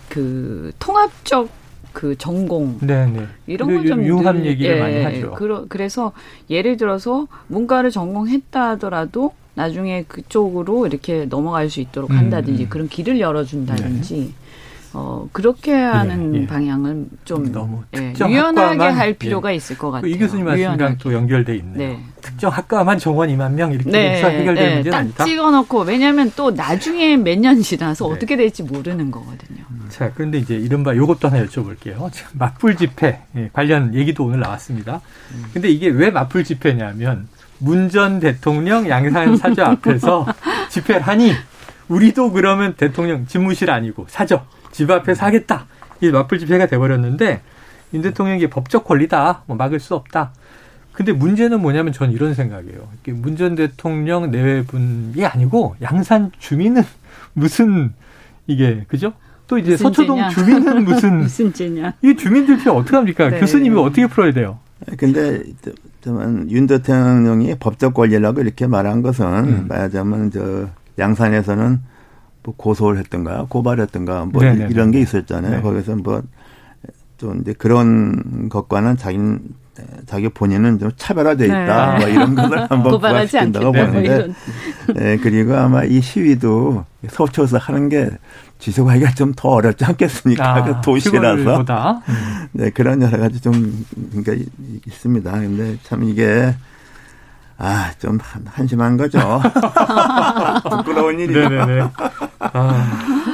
[0.09, 1.48] 그 통합적
[1.92, 3.27] 그 전공 네네.
[3.46, 5.33] 이런 걸좀 유한 얘기를 예, 많이 하죠.
[5.33, 6.12] 그러, 그래서
[6.48, 12.68] 예를 들어서 문과를 전공했다 하더라도 나중에 그쪽으로 이렇게 넘어갈 수 있도록 한다든지 음.
[12.68, 14.31] 그런 길을 열어준다든지 네.
[14.94, 16.47] 어 그렇게 하는 예, 예.
[16.47, 19.12] 방향을 좀 너무 예, 유연하게 할 예.
[19.12, 20.11] 필요가 있을 것 같아요.
[20.11, 21.77] 이 교수님 말씀이랑 또 연결돼 있네요.
[21.77, 22.01] 네.
[22.23, 25.25] 특정 학과만 정원 2만 명 이렇게 네, 해결되는 네, 문제는 아니다.
[25.25, 28.14] 찍어놓고 왜냐하면 또 나중에 몇 년 지나서 네.
[28.14, 29.64] 어떻게 될지 모르는 거거든요.
[29.90, 32.11] 자 그런데 이제 이른바 요것도 하나 여쭤볼게요.
[32.33, 35.01] 맞불 집회 예, 관련 얘기도 오늘 나왔습니다.
[35.35, 35.44] 음.
[35.53, 40.27] 근데 이게 왜 맞불 집회냐면 문 전 대통령 양산 사저 앞에서
[40.71, 41.33] 집회를 하니
[41.88, 45.66] 우리도 그러면 대통령 집무실 아니고 사저 집 앞에서 하겠다.
[46.01, 47.40] 이 맞불 집회가 돼버렸는데
[47.94, 49.42] 윤 대통령이 법적 권리다.
[49.47, 50.33] 뭐 막을 수 없다.
[50.92, 52.88] 근데 문제는 뭐냐면 전 이런 생각이에요.
[53.07, 56.83] 문 전 대통령 내외분이 아니고 양산 주민은
[57.35, 57.92] 무슨
[58.47, 59.12] 이게 그죠?
[59.47, 60.29] 또 이제 서초동 죄냐?
[60.31, 61.94] 주민은 무슨 무슨 죄냐?
[62.03, 63.31] 이 주민들 피 어떻게 합니까?
[63.31, 63.40] 네.
[63.40, 64.59] 교수님이 어떻게 풀어야 돼요?
[64.96, 65.42] 근데
[66.48, 69.66] 윤 대통령이 법적 권리라고 이렇게 말한 것은 음.
[69.68, 71.80] 말하자면 저 양산에서는
[72.44, 74.68] 뭐 고소를 했던가 고발했던가 뭐 네네네.
[74.70, 75.56] 이런 게 있었잖아요.
[75.56, 75.62] 네.
[75.62, 76.22] 거기서 뭐
[77.18, 79.18] 좀 이제 그런 것과는 자기
[80.06, 81.98] 자기 본인은 좀 차별화돼 있다.
[81.98, 82.04] 네.
[82.04, 84.28] 뭐 이런 것을 한번 부각시킨다고 보는데.
[84.94, 88.08] 네, 그리고 아마 이 시위도 서초에서 하는 게
[88.59, 90.55] 지속하기가 좀 더 어렵지 않겠습니까?
[90.57, 91.64] 아, 그 도시라서.
[92.09, 92.49] 음.
[92.53, 94.33] 네, 그런 여러 가지 좀, 그러니까
[94.87, 95.31] 있습니다.
[95.31, 96.55] 근데 참 이게,
[97.57, 99.18] 아, 좀 한심한 거죠.
[100.71, 101.49] 부끄러운 일이죠.
[101.49, 101.88] 네네네.
[102.40, 103.27] 아.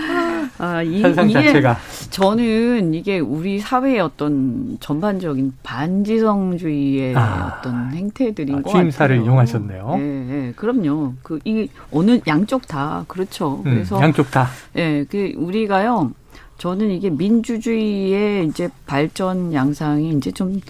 [0.65, 1.77] 아, 이, 현상 자체가
[2.11, 9.23] 저는 이게 우리 사회의 어떤 전반적인 반지성주의의 아, 어떤 행태들인 아, 것 같아요.
[9.23, 9.97] 이용하셨네요.
[9.99, 11.15] 네, 네, 그럼요.
[11.23, 13.63] 그 이 어느 양쪽 다 그렇죠.
[13.67, 14.49] 음, 그래서 양쪽 다.
[14.77, 16.13] 예, 네, 그 우리가요.
[16.57, 20.61] 저는 이게 민주주의의 이제 발전 양상이 이제 좀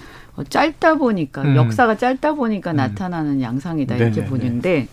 [0.49, 1.55] 짧다 보니까 음.
[1.57, 2.77] 역사가 짧다 보니까 음.
[2.77, 4.29] 나타나는 양상이다 이렇게 네네네.
[4.31, 4.89] 보는데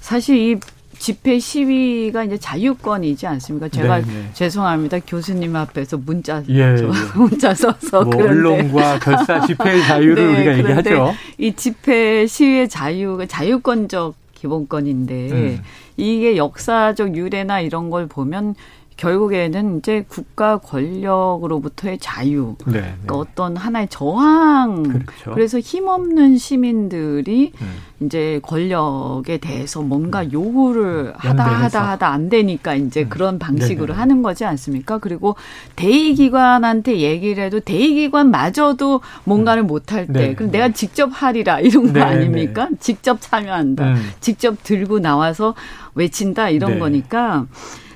[0.00, 0.60] 사실 이
[1.02, 3.68] 집회 시위가 이제 자유권이지 않습니까?
[3.68, 4.06] 제가 네네.
[4.06, 4.30] 네.
[4.34, 5.00] 죄송합니다.
[5.00, 6.76] 교수님 앞에서 문자 예, 예.
[7.18, 11.12] 문자 써서 뭐 언론과 결사 집회 자유를 네, 우리가 얘기하죠.
[11.38, 15.62] 이 집회 시위의 자유가 자유권적 기본권인데 음.
[15.96, 18.54] 이게 역사적 유래나 이런 걸 보면
[18.96, 22.80] 결국에는 이제 국가 권력으로부터의 자유, 네, 네.
[22.80, 24.82] 그러니까 어떤 하나의 저항.
[24.82, 25.32] 그렇죠.
[25.34, 27.66] 그래서 힘없는 시민들이 음.
[28.00, 33.08] 이제 권력에 대해서 뭔가 요구를 하다 하다 하다 안 되니까 이제 음.
[33.08, 33.98] 그런 방식으로 네네.
[33.98, 34.98] 하는 거지 않습니까?
[34.98, 35.36] 그리고
[35.76, 39.66] 대의기관한테 얘기를 해도 대의기관마저도 뭔가를 음.
[39.66, 40.34] 못할 때, 네.
[40.34, 42.04] 그럼 내가 직접 하리라 이런 거 네네.
[42.04, 42.68] 아닙니까?
[42.80, 44.10] 직접 참여한다, 음.
[44.20, 45.54] 직접 들고 나와서
[45.94, 46.78] 외친다 이런 네.
[46.78, 47.46] 거니까.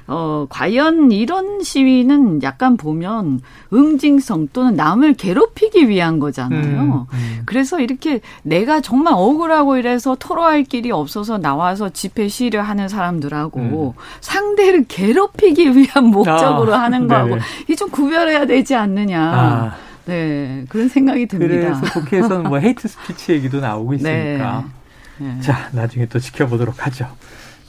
[0.08, 3.40] 어, 과연 이런 시위는 약간 보면
[3.72, 6.60] 응징성 또는 남을 괴롭히기 위한 거잖아요.
[6.80, 7.42] 음, 음.
[7.44, 14.00] 그래서 이렇게 내가 정말 억울하고 이래서 토로할 길이 없어서 나와서 집회 시위를 하는 사람들하고 음.
[14.20, 17.38] 상대를 괴롭히기 위한 목적으로 아, 하는 거하고
[17.68, 19.20] 이좀 구별해야 되지 않느냐.
[19.20, 19.86] 아.
[20.06, 21.76] 네, 그런 생각이 듭니다.
[21.76, 24.64] 그래서 국회에서는 뭐 hate speech 얘기도 나오고 있으니까.
[25.18, 25.26] 네.
[25.26, 25.40] 네.
[25.40, 27.08] 자, 나중에 또 지켜보도록 하죠.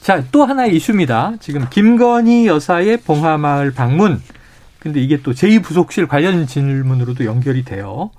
[0.00, 1.34] 자, 또 하나의 이슈입니다.
[1.40, 4.22] 지금 김건희 여사의 봉하마을 방문.
[4.78, 8.10] 근데 이게 또 제2부속실 관련 질문으로도 연결이 돼요.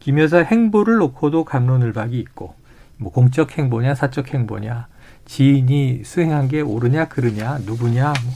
[0.00, 2.54] 김 여사 행보를 놓고도 갑론을박이 있고,
[2.96, 4.88] 뭐 공적 행보냐, 사적 행보냐,
[5.26, 8.34] 지인이 수행한 게 옳으냐, 그르냐, 누구냐, 뭐.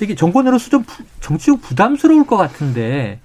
[0.00, 0.84] 이게 정권으로서 좀
[1.20, 3.18] 정치적 부담스러울 것 같은데,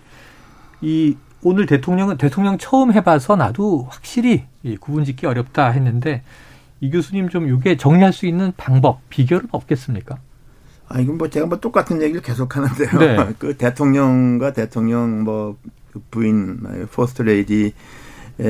[0.82, 4.46] 이 오늘 대통령은 대통령 처음 해봐서 나도 확실히
[4.80, 6.24] 구분 짓기 어렵다 했는데,
[6.84, 10.18] 이 교수님 좀 이게 정리할 수 있는 방법, 비결은 없겠습니까?
[10.90, 13.00] 아, 이건 뭐 제가 뭐 똑같은 얘기를 계속 하는데요.
[13.00, 13.34] 네.
[13.40, 16.60] 그 대통령과 대통령 뭐그 부인,
[16.92, 17.72] 포스트 레이디의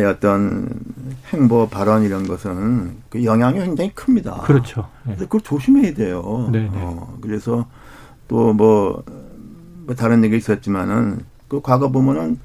[0.09, 0.67] 어떤
[1.31, 4.41] 행보 발언 이런 것은 그 영향이 굉장히 큽니다.
[4.45, 4.89] 그렇죠.
[5.03, 5.15] 네.
[5.15, 6.49] 그걸 조심해야 돼요.
[6.51, 6.69] 네, 네.
[6.73, 7.67] 어, 그래서
[8.27, 9.03] 또 뭐,
[9.85, 12.39] 뭐 다른 얘기 있었지만은 그 과거 보면은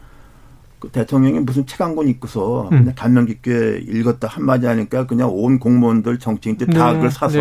[0.78, 2.78] 그 대통령이 무슨 책 한 권 읽고서 음.
[2.78, 6.94] 그냥 감명 깊게 읽었다 한마디 하니까 그냥 온 공무원들 정치인들 다 네.
[6.96, 7.38] 그걸 사서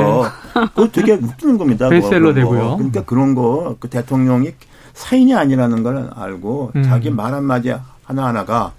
[0.55, 0.61] 네.
[0.73, 1.87] 그거 되게 웃기는 겁니다.
[1.89, 2.77] 베스트셀러 되고요.
[2.77, 4.53] 그러니까 그런 거 그 대통령이
[4.93, 6.83] 사인이 아니라는 걸 알고 음.
[6.83, 7.71] 자기 말 한마디
[8.03, 8.73] 하나하나가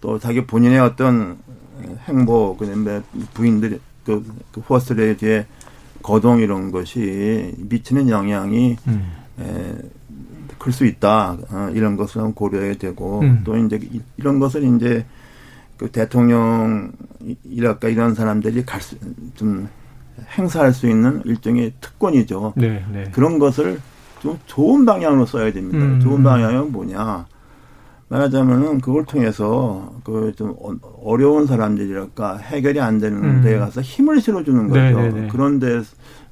[0.00, 1.38] 또 자기 본인의 어떤
[2.08, 3.00] 행보 그다음에
[3.32, 5.46] 부인들 그, 그 퍼스트레디의
[6.02, 9.12] 거동 이런 것이 미치는 영향이 음.
[9.40, 9.74] 에,
[10.64, 13.42] 클 수 있다 어, 이런 것을 한번 고려해야 되고 음.
[13.44, 13.78] 또 이제
[14.16, 15.04] 이런 것을 이제
[15.76, 16.90] 그 대통령
[17.44, 19.68] 이랄까 이런 사람들이 갈수좀
[20.38, 22.54] 행사할 수 있는 일종의 특권이죠.
[22.56, 23.04] 네, 네.
[23.12, 23.78] 그런 것을
[24.20, 25.84] 좀 좋은 방향으로 써야 됩니다.
[25.84, 26.00] 음.
[26.00, 27.26] 좋은 방향은 뭐냐?
[28.08, 30.56] 말하자면은 그걸 통해서 그 좀
[31.02, 33.42] 어려운 사람들이랄까 해결이 안 되는 음.
[33.42, 34.80] 데에 가서 힘을 실어주는 거죠.
[34.80, 35.08] 네네네.
[35.10, 35.28] 네, 네.
[35.28, 35.82] 그런 데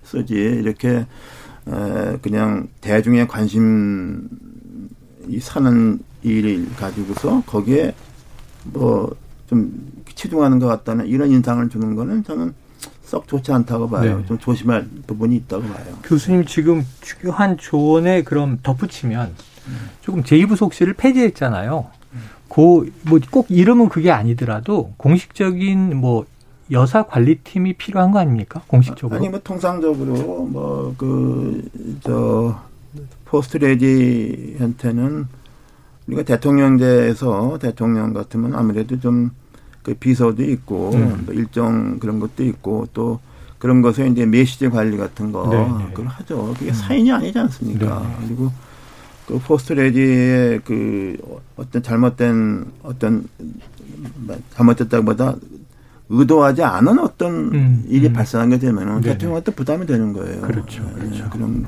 [0.05, 1.07] 쓰지 이렇게 에,
[2.22, 4.29] 그냥 대중의 관심
[5.29, 7.94] 이 사는 일을 가지고서 거기에
[8.64, 9.22] 뭐
[9.53, 9.70] 좀
[10.14, 12.55] 치중하는 것 같다는 이런 인상을 주는 거는 저는
[13.05, 14.20] 썩 좋지 않다고 봐요.
[14.20, 14.27] 네.
[14.27, 15.98] 좀 조심할 부분이 있다고 봐요.
[16.03, 19.35] 교수님 지금 중요한 조언에 그럼 덧붙이면
[20.01, 21.87] 조금 제2부속실을 폐지했잖아요.
[22.48, 26.25] 그뭐꼭 이름은 그게 아니더라도 공식적인 뭐
[26.72, 28.62] 여사 관리팀이 필요한 거 아닙니까?
[28.66, 29.16] 공식적으로.
[29.18, 30.14] 아니, 뭐, 통상적으로,
[30.46, 31.62] 뭐, 그,
[32.02, 32.61] 저,
[33.24, 35.26] 포스트 레디한테는
[36.06, 39.30] 우리가 대통령제에서 대통령 같으면 아무래도 좀
[39.82, 41.22] 그 비서도 있고 음.
[41.26, 43.20] 뭐 일정 그런 것도 있고 또
[43.58, 45.85] 그런 것에 이제 메시지 관리 같은 거 네, 네.
[45.92, 46.54] 그걸 하죠.
[46.54, 46.74] 그게 음.
[46.74, 48.00] 사인이 아니지 않습니까?
[48.00, 48.26] 네.
[48.26, 48.52] 그리고
[49.26, 51.16] 그 포스트 레디의 그
[51.56, 53.28] 어떤 잘못된 어떤
[54.54, 55.37] 잘못됐다기보다
[56.12, 58.12] 의도하지 않은 어떤 음, 일이 음.
[58.12, 59.12] 발생하게 되면은 네, 네.
[59.12, 60.42] 대통령한테 부담이 되는 거예요.
[60.42, 60.85] 그렇죠.
[60.94, 61.31] 그렇죠.
[61.31, 61.66] 그런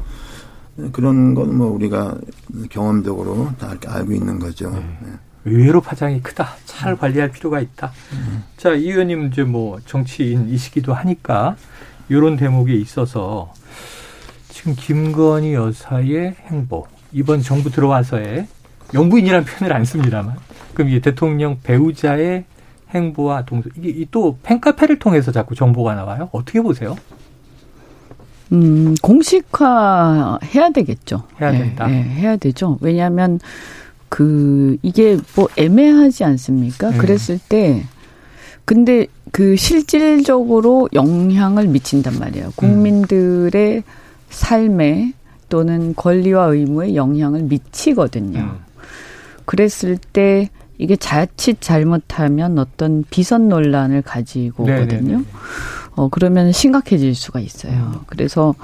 [0.93, 2.17] 그런 건 뭐 우리가
[2.69, 4.71] 경험적으로 다 알고 있는 거죠.
[4.71, 5.11] 네.
[5.47, 6.49] 의외로 파장이 크다.
[6.65, 7.93] 잘 관리할 필요가 있다.
[8.13, 8.45] 음.
[8.57, 11.57] 자, 이 의원님 이제 뭐 정치인이시기도 하니까
[12.09, 13.53] 이런 대목에 있어서
[14.49, 18.47] 지금 김건희 여사의 행보 이번 정부 들어와서의
[18.95, 20.37] 영부인이라는 표현을 안 씁니다만
[20.75, 22.45] 그럼 이게 대통령 배우자의
[22.91, 26.29] 행보와 동서 이게 또 팬카페를 통해서 자꾸 정보가 나와요.
[26.33, 26.97] 어떻게 보세요?
[28.53, 31.25] 음, 공식화 해야 되겠죠.
[31.41, 31.87] 해야 된다.
[31.87, 32.79] 네, 네, 해야 되죠.
[32.81, 33.41] 왜냐하면
[34.09, 36.91] 그 이게 뭐 애매하지 않습니까?
[36.91, 36.99] 음.
[36.99, 37.85] 그랬을 때
[38.65, 42.53] 근데 그 실질적으로 영향을 미친단 말이에요.
[42.57, 43.83] 국민들의 음.
[44.31, 45.13] 삶에
[45.49, 48.39] 또는 권리와 의무에 영향을 미치거든요.
[48.39, 48.59] 음.
[49.45, 54.65] 그랬을 때 이게 자칫 잘못하면 어떤 비선 논란을 가지고.
[54.65, 55.23] 오거든요.
[55.97, 57.93] 어, 그러면 심각해질 수가 있어요.
[57.95, 58.01] 음.
[58.07, 58.55] 그래서,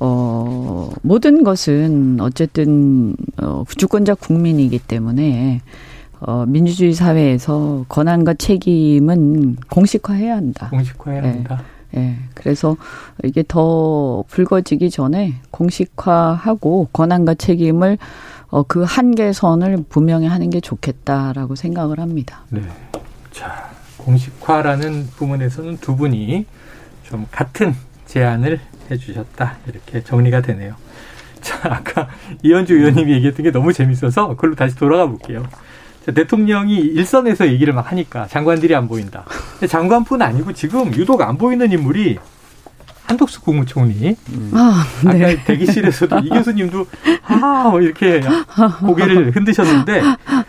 [0.00, 5.60] 어, 모든 것은 어쨌든, 어, 주권자 국민이기 때문에,
[6.20, 10.68] 어, 민주주의 사회에서 권한과 책임은 공식화해야 한다.
[10.70, 11.28] 공식화해야 네.
[11.28, 11.62] 한다.
[11.94, 11.98] 예.
[11.98, 12.18] 네.
[12.34, 12.76] 그래서
[13.24, 17.98] 이게 더 불거지기 전에 공식화하고 권한과 책임을
[18.50, 22.42] 어, 그 한계선을 분명히 하는 게 좋겠다라고 생각을 합니다.
[22.50, 22.62] 네.
[23.30, 26.46] 자, 공식화라는 부분에서는 두 분이
[27.04, 27.74] 좀 같은
[28.06, 28.60] 제안을
[28.90, 29.58] 해주셨다.
[29.68, 30.74] 이렇게 정리가 되네요.
[31.40, 32.08] 자, 아까
[32.42, 35.46] 이현주 의원님이 얘기했던 게 너무 재밌어서 그걸로 다시 돌아가 볼게요.
[36.04, 39.24] 자, 대통령이 일선에서 얘기를 막 하니까 장관들이 안 보인다.
[39.68, 42.18] 장관뿐 아니고 지금 유독 안 보이는 인물이
[43.10, 44.16] 한덕수 국무총리.
[44.30, 44.50] 음.
[44.54, 45.32] 아, 네.
[45.34, 46.86] 아까 대기실에서도 이 교수님도
[47.24, 48.22] 아, 뭐 이렇게
[48.80, 50.00] 고개를 흔드셨는데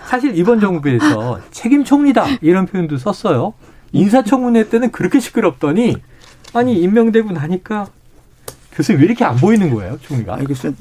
[0.06, 3.54] 사실 이번 정부에서 책임 총리다 이런 표현도 썼어요.
[3.93, 5.97] 인사청문회 때는 그렇게 시끄럽더니
[6.54, 7.88] 아니 임명되고 나니까
[8.74, 10.36] 교수님 왜 이렇게 안 보이는 거예요, 총리가?
[10.36, 10.72] 아니, 글쎄,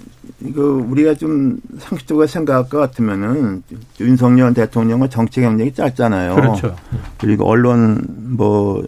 [0.42, 3.62] 이거 우리가 좀 상식적으로 생각할 것 같으면은
[4.00, 6.34] 윤석열 대통령은 정치 경력이 짧잖아요.
[6.36, 6.76] 그렇죠.
[7.18, 8.04] 그리고 언론
[8.36, 8.86] 뭐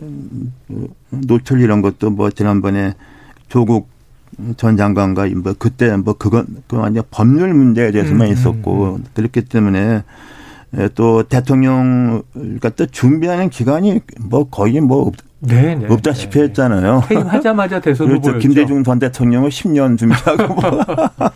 [1.11, 2.95] 노출 이런 것도 뭐 지난번에
[3.49, 3.89] 조국
[4.57, 9.05] 전 장관과 뭐 그때 뭐 그건 그 완전 법률 문제에 대해서만 음, 있었고 음, 음.
[9.15, 10.03] 그렇기 때문에
[10.95, 17.03] 또 대통령 그러니까 또 준비하는 기간이 뭐 거의 뭐 네, 네, 없다시피 네, 했잖아요.
[17.09, 18.29] 퇴임하자마자 대선 그렇죠.
[18.29, 18.39] 후보였죠.
[18.39, 20.63] 김대중 전 대통령은 10년 준비하고 뭐.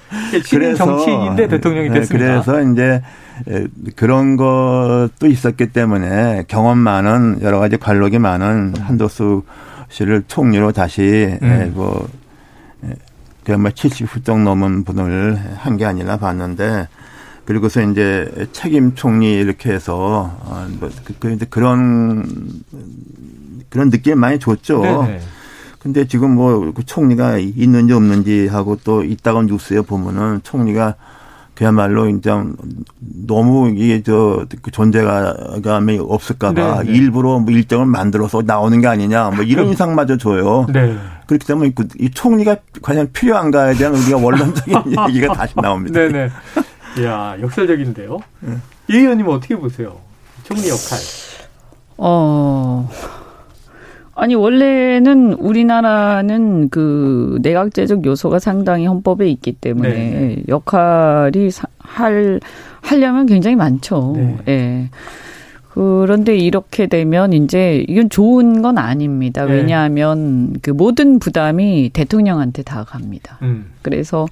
[0.51, 2.43] 그래서 정치인인데 대통령이 네, 됐습니다.
[2.43, 3.03] 그래서 이제
[3.97, 9.43] 그런 것도 있었기 때문에 경험 많은 여러 가지 관록이 많은 한도수
[9.89, 11.73] 씨를 총리로 다시 음.
[11.75, 12.09] 뭐
[13.45, 16.89] 그야말 70 훌쩍 넘은 분을 한 게 아니라 봤는데
[17.47, 22.25] 그리고서 이제 책임 총리 이렇게 해서 어, 뭐 그, 그 그런
[23.71, 24.83] 그런 느낌을 많이 줬죠.
[24.83, 25.21] 네네.
[25.79, 30.97] 근데 지금 뭐 그 총리가 있는지 없는지 하고 또 있다가 뉴스에 보면은 총리가
[31.55, 32.31] 그야말로 이제
[33.27, 36.97] 너무 이게 저그 존재감이 없을까봐 네, 네.
[36.99, 40.67] 일부러 뭐 일정을 만들어서 나오는 게 아니냐 뭐 이런 인상마저 줘요.
[40.73, 40.97] 네.
[41.27, 44.75] 그렇기 때문에 그이 총리가 과연 필요한가에 대한 우리가 원론적인
[45.09, 45.99] 얘기가 다시 나옵니다.
[45.99, 46.31] 네네.
[46.99, 48.19] 이야 역설적인데요.
[48.41, 48.57] 네.
[48.89, 49.99] 이 의원님 어떻게 보세요?
[50.45, 50.99] 총리 역할.
[51.99, 52.89] 어.
[54.15, 60.43] 아니 원래는 우리나라는 그 내각제적 요소가 상당히 헌법에 있기 때문에 네.
[60.49, 62.41] 역할이 할
[62.81, 64.15] 하려면 굉장히 많죠.
[64.17, 64.39] 네.
[64.49, 64.91] 예.
[65.69, 69.45] 그런데 이렇게 되면 이제 이건 좋은 건 아닙니다.
[69.45, 69.53] 네.
[69.53, 73.37] 왜냐하면 그 모든 부담이 대통령한테 다 갑니다.
[73.43, 73.67] 음.
[73.83, 74.27] 그래서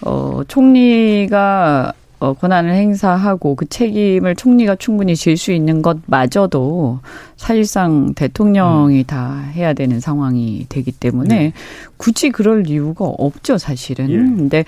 [0.00, 6.98] 어 총리가 어, 권한을 행사하고 그 책임을 총리가 충분히 질 수 있는 것마저도
[7.36, 9.04] 사실상 대통령이 음.
[9.04, 11.52] 다 해야 되는 상황이 되기 때문에 네.
[11.96, 14.10] 굳이 그럴 이유가 없죠, 사실은.
[14.10, 14.16] 예.
[14.16, 14.64] 근데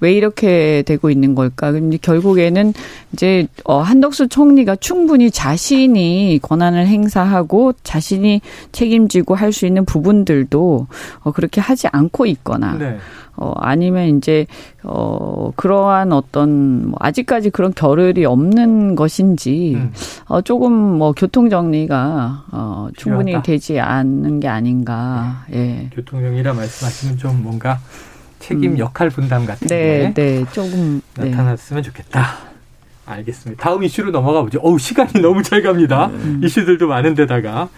[0.00, 1.72] 왜 이렇게 되고 있는 걸까?
[1.72, 2.74] 근데 결국에는
[3.14, 10.86] 이제 어 한덕수 총리가 충분히 자신이 권한을 행사하고 자신이 책임지고 할 수 있는 부분들도
[11.22, 12.98] 어 그렇게 하지 않고 있거나 네.
[13.36, 14.46] 어, 아니면 이제,
[14.82, 19.92] 어, 그러한 어떤, 뭐 아직까지 그런 겨를이 없는 것인지, 음.
[20.26, 23.42] 어, 조금 뭐 교통정리가, 어, 충분히 필요하다.
[23.44, 25.58] 되지 않는 게 아닌가, 네.
[25.58, 25.90] 예.
[25.94, 27.78] 교통정리라 말씀하시면 좀 뭔가
[28.40, 28.78] 책임 음.
[28.78, 30.22] 역할 분담 같은 네, 게.
[30.22, 31.00] 네, 조금.
[31.16, 31.30] 네.
[31.30, 31.88] 나타났으면 네.
[31.88, 32.50] 좋겠다.
[33.06, 33.62] 알겠습니다.
[33.62, 34.60] 다음 이슈로 넘어가 보죠.
[34.62, 36.06] 어우, 시간이 너무 잘 갑니다.
[36.06, 36.40] 음.
[36.44, 37.68] 이슈들도 많은데다가.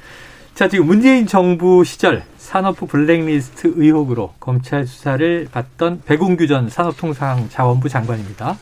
[0.55, 8.59] 자, 지금 문재인 정부 시절 산업부 블랙리스트 의혹으로 검찰 수사를 받던 백운규 전 산업통상자원부 장관입니다.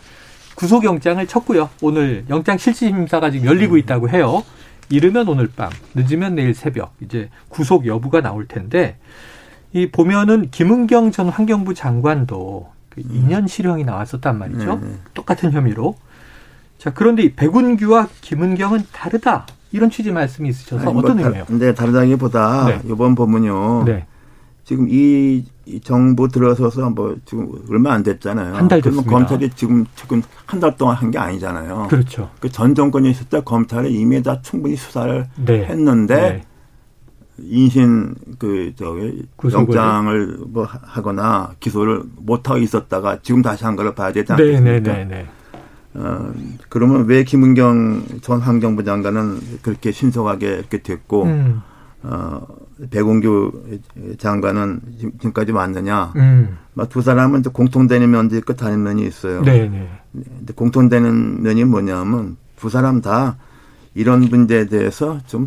[0.55, 1.69] 구속영장을 쳤고요.
[1.83, 4.45] 오늘 영장 실질심사가 지금 열리고 있다고 해요.
[4.91, 8.97] 이르면 오늘 밤, 늦으면 내일 새벽 이제 구속 여부가 나올 텐데
[9.73, 14.77] 이 보면은 김은경 전 환경부 장관도 그 2년 실형이 나왔었단 말이죠.
[14.77, 14.95] 네, 네.
[15.15, 15.97] 똑같은 혐의로.
[16.79, 19.47] 자, 그런데 백운규와 김은경은 다르다.
[19.73, 21.45] 이런 취지 말씀이 있으셔서 아니, 뭐 어떤 뭐 의미예요?
[21.47, 22.81] 근데 다르다기보다 네.
[22.87, 23.85] 이번 법문요.
[23.85, 24.07] 네.
[24.65, 28.55] 지금 이, 이 정부 들어서서 뭐 지금 얼마 안 됐잖아요.
[28.55, 29.11] 한 달 됐습니다.
[29.11, 31.87] 검찰이 지금 지금 한 달 동안 한 게 아니잖아요.
[31.91, 32.31] 그렇죠.
[32.41, 35.65] 그 전 정권이 있을 때 검찰이 이미 다 충분히 수사를 네.
[35.65, 36.43] 했는데 네.
[37.43, 44.13] 인신 그 저기 영장을 뭐 하거나 기소를 못 하고 있었다가 지금 다시 한 거를 봐야
[44.13, 44.93] 되지 네, 네, 않겠습니까?
[44.93, 45.27] 네, 네, 네,
[45.95, 46.33] 어,
[46.69, 51.63] 그러면 왜 김은경 전 환경부 장관은 그렇게 신속하게 이렇게 됐고, 음.
[52.03, 52.47] 어,
[52.91, 53.81] 백운규
[54.19, 56.13] 장관은 지금까지 왔느냐.
[56.17, 56.59] 음.
[56.89, 59.43] 두 사람은 공통되는 면도 있고 다른 면이 있어요.
[59.43, 59.89] 네, 네.
[60.55, 63.37] 공통되는 면이 뭐냐면 두 사람 다
[63.95, 65.47] 이런 문제에 대해서 좀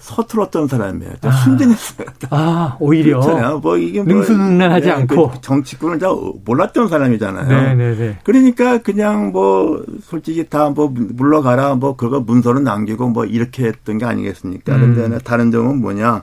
[0.00, 1.12] 서툴었던 사람이에요.
[1.20, 1.34] 좀 아.
[1.34, 2.06] 순진했어요.
[2.30, 3.20] 아, 오히려.
[3.20, 3.58] 그렇잖아요.
[3.58, 5.30] 뭐 이게 뭐 능수능란하지 네, 않고.
[5.30, 6.08] 그 정치권을 다
[6.44, 7.46] 몰랐던 사람이잖아요.
[7.48, 8.18] 네네네.
[8.24, 14.04] 그러니까 그냥 뭐 솔직히 다 뭐 물러가라 뭐 그거 문서는 남기고 뭐 이렇게 했던 게
[14.06, 14.74] 아니겠습니까?
[14.76, 14.94] 음.
[14.94, 16.22] 그런데 다른 점은 뭐냐.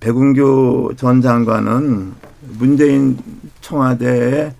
[0.00, 2.12] 백운규 전 장관은
[2.58, 3.18] 문재인
[3.60, 4.52] 청와대에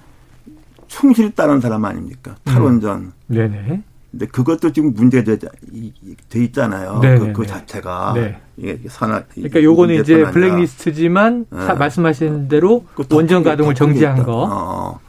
[0.86, 2.36] 충실히 따른 사람 아닙니까?
[2.44, 2.96] 탈원전.
[3.00, 3.12] 음.
[3.26, 3.82] 네네.
[4.14, 7.00] 근데 그것도 지금 문제돼 돼 있잖아요.
[7.02, 7.46] 네, 그, 네, 그 네.
[7.48, 8.40] 자체가 네.
[8.56, 9.24] 이게 산업.
[9.34, 11.74] 그러니까 요거는 이제 블랙리스트지만 네.
[11.74, 14.48] 말씀하신 대로 원전 가동을 정지한 거.
[14.48, 15.00] 어.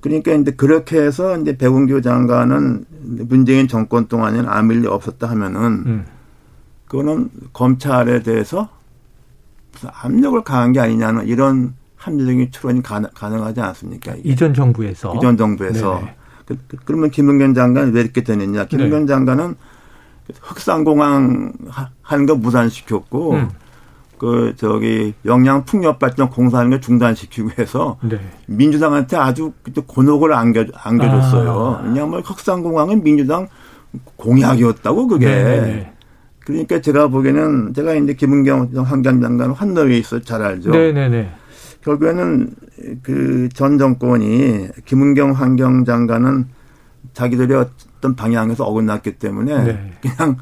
[0.00, 2.84] 그러니까 이제 그렇게 해서 이제 백운규 장관은
[3.28, 6.06] 문재인 정권 동안에는 아무 일이 없었다 하면은 음.
[6.86, 8.68] 그거는 검찰에 대해서
[9.72, 14.14] 무슨 압력을 가한 게 아니냐는 이런 합리적인 추론이 가능 하지 않습니까?
[14.24, 16.16] 이전 정부에서 이전 정부에서 네네.
[16.50, 18.64] 그, 그, 그러면 김은경 장관 왜 이렇게 되느냐?
[18.64, 19.06] 김은경 네.
[19.06, 19.54] 장관은
[20.40, 21.52] 흑산공항
[22.02, 23.48] 하는 거 무산시켰고 음.
[24.18, 28.18] 그 저기 영양 풍력 발전 공사하는 거 중단시키고 해서 네.
[28.46, 29.52] 민주당한테 아주
[29.86, 31.78] 곤혹을 안겨 안겨줬어요.
[31.80, 31.86] 아.
[31.86, 33.46] 왜냐하면 흑산공항은 민주당
[34.16, 35.26] 공약이었다고 그게.
[35.26, 35.60] 네.
[35.60, 35.92] 네.
[36.40, 40.70] 그러니까 제가 보기에는 제가 이제 김은경 환경장관 환노위에 있어 잘 알죠.
[40.70, 41.30] 네네네.
[41.80, 42.54] 네, 결국에는
[43.02, 46.46] 그 전 정권이 김은경 환경장관은
[47.12, 49.92] 자기들이 어떤 방향에서 어긋났기 때문에 네.
[50.00, 50.36] 그냥, 그냥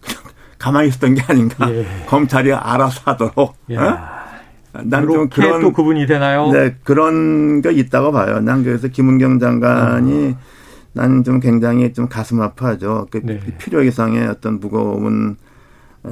[0.58, 1.70] 가만히 있었던 게 아닌가.
[1.72, 1.86] 예.
[2.06, 3.38] 검찰이 알아서 하도록.
[3.38, 3.56] 어?
[4.82, 6.50] 난좀 그런 또 구분이 되나요?
[6.52, 8.40] 네, 그런 게 있다고 봐요.
[8.40, 10.38] 난 그래서 김은경 장관이 어.
[10.92, 13.06] 나는 좀 굉장히 좀 가슴 아파하죠.
[13.10, 13.40] 그 네.
[13.58, 15.36] 필요 이상의 어떤 무거운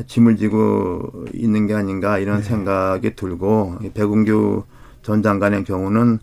[0.06, 2.42] 짐을 지고 있는 게 아닌가 이런 네.
[2.42, 4.64] 생각이 들고 백운규
[5.02, 6.18] 전 장관의 경우는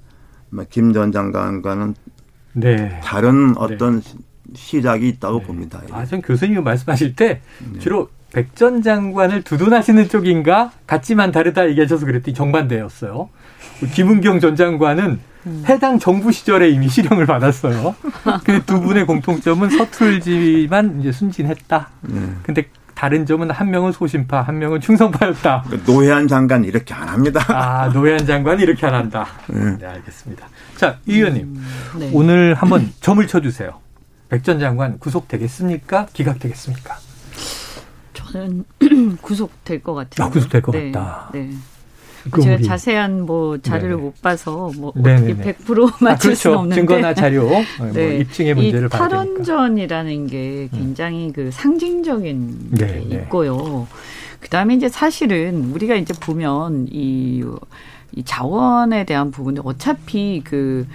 [0.70, 1.96] 김 전 장관과는
[2.54, 3.00] 네.
[3.04, 3.54] 다른 네.
[3.58, 4.14] 어떤 네.
[4.54, 5.46] 시작이 있다고 네.
[5.46, 5.82] 봅니다.
[5.92, 7.42] 아, 전 교수님이 말씀하실 때
[7.74, 7.80] 네.
[7.80, 13.30] 주로 백 전 장관을 두둔하시는 쪽인가 같지만 다르다 얘기하셔서 그랬더니 정반대였어요.
[13.94, 15.64] 김은경 전 장관은 음.
[15.68, 17.96] 해당 정부 시절에 이미 실형을 받았어요.
[18.46, 21.90] 그 두 분의 공통점은 서툴지만 이제 순진했다.
[22.02, 22.22] 네.
[22.44, 25.64] 근데 다른 점은 한 명은 소심파, 한 명은 충성파였다.
[25.68, 27.44] 그러니까 노회한 장관 이렇게 안 합니다.
[27.50, 29.28] 아, 노회한 장관 이렇게 안 한다.
[29.48, 30.48] 네, 네 알겠습니다.
[30.78, 31.44] 자, 이 의원님.
[31.46, 32.10] 음, 네.
[32.14, 33.80] 오늘 한번 점을 쳐주세요.
[34.30, 36.08] 백 전 장관 구속되겠습니까?
[36.14, 36.96] 기각되겠습니까?
[38.14, 38.66] 저는
[39.22, 40.28] 구속될 것 같아요.
[40.28, 41.30] 아, 구속될 것 네, 같다.
[41.34, 41.52] 네.
[42.42, 44.02] 제가 자세한 뭐 자료를 네네.
[44.02, 46.36] 못 봐서 뭐 어떻게 100% 맞출 아, 그렇죠.
[46.36, 47.62] 수는 없는데 증거나 자료 뭐
[47.94, 48.10] 네.
[48.10, 49.26] 뭐 입증의 문제를 봐야 되니까.
[49.26, 50.78] 탈원전이라는 게 음.
[50.78, 51.34] 굉장히 음.
[51.34, 53.06] 그 상징적인 게.
[53.12, 53.88] 있고요.
[54.40, 57.44] 그다음에 이제 사실은 우리가 이제 보면 이,
[58.14, 60.86] 이 자원에 대한 부분은 어차피 그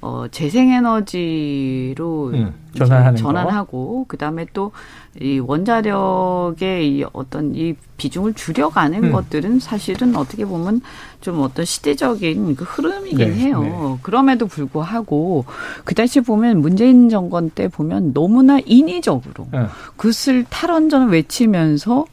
[0.00, 4.72] 어, 재생에너지로 음, 전환하고 그다음에 또
[5.18, 9.12] 이 원자력의 이 어떤 이 비중을 줄여가는 음.
[9.12, 10.82] 것들은 사실은 어떻게 보면
[11.20, 13.60] 좀 어떤 시대적인 그 흐름이긴 네, 해요.
[13.60, 13.98] 네.
[14.02, 15.46] 그럼에도 불구하고
[15.84, 19.66] 그 당시 보면 문재인 정권 때 보면 너무나 인위적으로 네.
[19.96, 22.04] 그슬 탈원전을 외치면서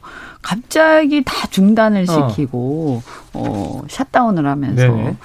[0.42, 2.28] 갑자기 다 중단을 어.
[2.28, 5.16] 시키고 어, 어 샷다운을 하면서 네네.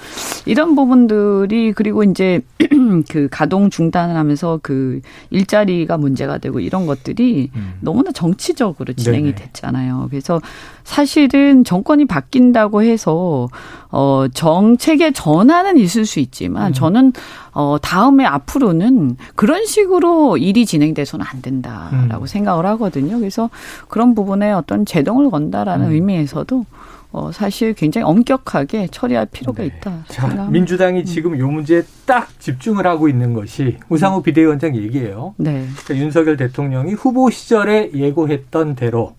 [0.44, 2.40] 이런 부분들이 그리고 이제
[3.10, 5.00] 그 가동 중단을 하면서 그
[5.30, 7.74] 일자리가 문제가 되고 이런 것들이 음.
[7.80, 9.34] 너무나 정치적으로 진행이 네네.
[9.34, 10.08] 됐잖아요.
[10.10, 10.40] 그래서
[10.84, 13.48] 사실은 정권이 바뀐다고 해서
[13.90, 16.72] 어 정책의 전환은 있을 수 있지만 음.
[16.74, 17.12] 저는
[17.52, 22.26] 어 다음에 앞으로는 그런 식으로 일이 진행돼서는 안 된다라고 음.
[22.26, 23.18] 생각을 하거든요.
[23.18, 23.48] 그래서
[23.88, 25.92] 그런 부분에 어떤 제동을 건다라는 음.
[25.92, 26.66] 의미에서도
[27.14, 29.66] 어, 사실 굉장히 엄격하게 처리할 필요가 네.
[29.68, 30.04] 있다.
[30.08, 31.04] 자, 민주당이 음.
[31.04, 34.22] 지금 요 문제에 딱 집중을 하고 있는 것이 우상호 음.
[34.24, 35.32] 비대위원장 얘기예요.
[35.36, 35.64] 네.
[35.76, 39.14] 그러니까 윤석열 대통령이 후보 시절에 예고했던 대로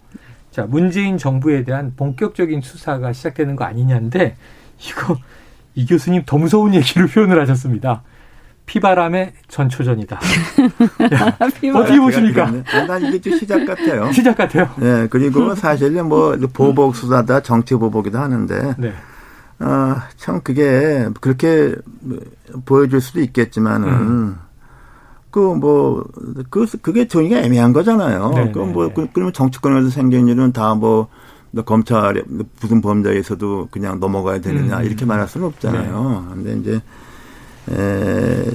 [0.51, 4.35] 자 문재인 정부에 대한 본격적인 수사가 시작되는 거 아니냐인데
[4.85, 5.17] 이거
[5.73, 8.03] 이 교수님 더 무서운 얘기를 표현을 하셨습니다.
[8.65, 10.19] 피바람의 전초전이다.
[11.13, 12.51] 야, 어떻게 보십니까?
[12.87, 14.09] 난 이게 좀 시작 같아요.
[14.13, 14.69] 시작 같아요.
[14.77, 18.93] 네, 그리고 사실은 뭐 보복 수사다 정치 보복이다 하는데, 네.
[19.59, 21.75] 어, 참 그게 그렇게
[22.65, 24.37] 보여줄 수도 있겠지만은, 음.
[25.29, 26.03] 그 뭐,
[26.49, 28.31] 그, 그게 정의가 애매한 거잖아요.
[28.35, 31.07] 네, 그 뭐, 네, 그, 그러면 정치권에서 생긴 일은 다 뭐,
[31.65, 32.21] 검찰
[32.61, 34.83] 무슨 범죄에서도 그냥 넘어가야 되느냐 음.
[34.83, 36.25] 이렇게 말할 수는 없잖아요.
[36.27, 36.35] 네.
[36.35, 36.81] 근데 이제
[37.71, 38.45] 에,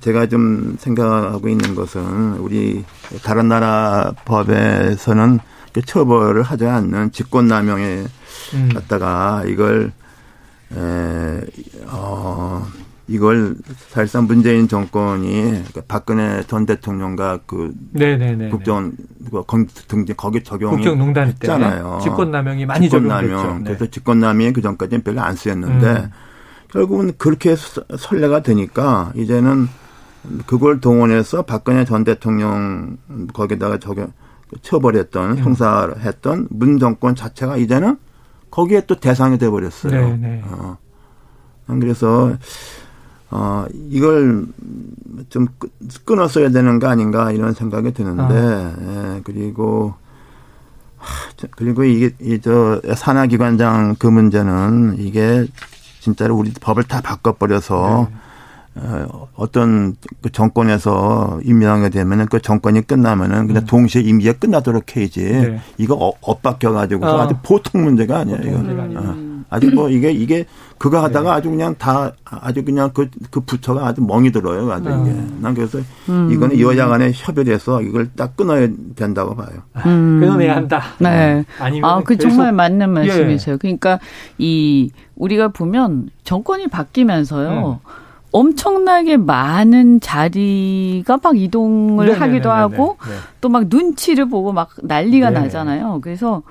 [0.00, 2.84] 제가 좀 생각하고 있는 것은 우리
[3.22, 5.38] 다른 나라 법에서는
[5.84, 8.04] 처벌을 하지 않는 직권남용에
[8.54, 8.68] 음.
[8.74, 9.92] 갖다가 이걸
[10.74, 11.40] 에,
[11.86, 12.66] 어,
[13.08, 13.54] 이걸
[13.90, 18.48] 사실상 문재인 정권이 그 박근혜 전 대통령과 그 네네네.
[18.48, 18.92] 국정
[19.86, 22.00] 등 거기 적용이 국정농단 했잖아요.
[22.02, 22.88] 직권남용이 많이.
[22.88, 23.58] 적용됐죠.
[23.58, 23.64] 네.
[23.64, 26.10] 그래서 직권남용이 그 전까지는 별로 안 쓰였는데 음.
[26.76, 29.66] 결국은 그렇게 선례가 되니까 이제는
[30.44, 32.98] 그걸 동원해서 박근혜 전 대통령
[33.32, 34.12] 거기다가 적용
[34.60, 35.38] 처벌했던 음.
[35.38, 37.96] 형사했던 문 정권 자체가 이제는
[38.50, 39.90] 거기에 또 대상이 돼 버렸어요.
[39.90, 40.42] 네, 네.
[40.44, 40.76] 어.
[41.66, 42.36] 그래서
[43.30, 44.46] 어 이걸
[45.30, 45.48] 좀
[46.04, 49.16] 끊었어야 되는 거 아닌가 이런 생각이 드는데 아.
[49.16, 49.94] 예, 그리고
[51.52, 55.46] 그리고 이게 이 저 산하기관장 그 문제는 이게
[56.06, 58.08] 진짜로 우리 법을 다 바꿔버려서
[58.74, 58.82] 네.
[58.82, 63.66] 어, 어떤 그 정권에서 임명하게 되면은 그 정권이 끝나면은 그냥 음.
[63.66, 65.24] 동시에 임기가 끝나도록 해야지.
[65.24, 65.60] 네.
[65.78, 67.22] 이거 어, 엇박혀 가지고 어.
[67.22, 68.38] 아주 보통 문제가 아니에요.
[68.40, 69.00] 이거.
[69.00, 69.35] 어.
[69.48, 70.44] 아주 뭐 이게 이게
[70.78, 71.36] 그거 하다가 네.
[71.36, 74.70] 아주 그냥 다 아주 그냥 그, 그 부처가 아주 멍이 들어요.
[74.70, 75.02] 아주 어.
[75.02, 75.16] 이게.
[75.40, 75.78] 난 그래서
[76.08, 76.30] 음.
[76.30, 79.62] 이거는 여야 간에 협의돼서 이걸 딱 끊어야 된다고 봐요.
[79.86, 80.20] 음.
[80.20, 80.82] 끊어내야 한다.
[80.98, 81.44] 네.
[81.58, 83.54] 아니면 아, 그 정말 맞는 말씀이세요.
[83.54, 83.58] 예.
[83.58, 83.98] 그러니까
[84.38, 87.80] 이 우리가 보면 정권이 바뀌면서요.
[87.82, 87.90] 음.
[88.32, 92.18] 엄청나게 많은 자리가 막 이동을 네네네네네.
[92.18, 93.14] 하기도 하고 네.
[93.40, 95.40] 또막 눈치를 보고 막 난리가 네.
[95.40, 96.00] 나잖아요.
[96.02, 96.42] 그래서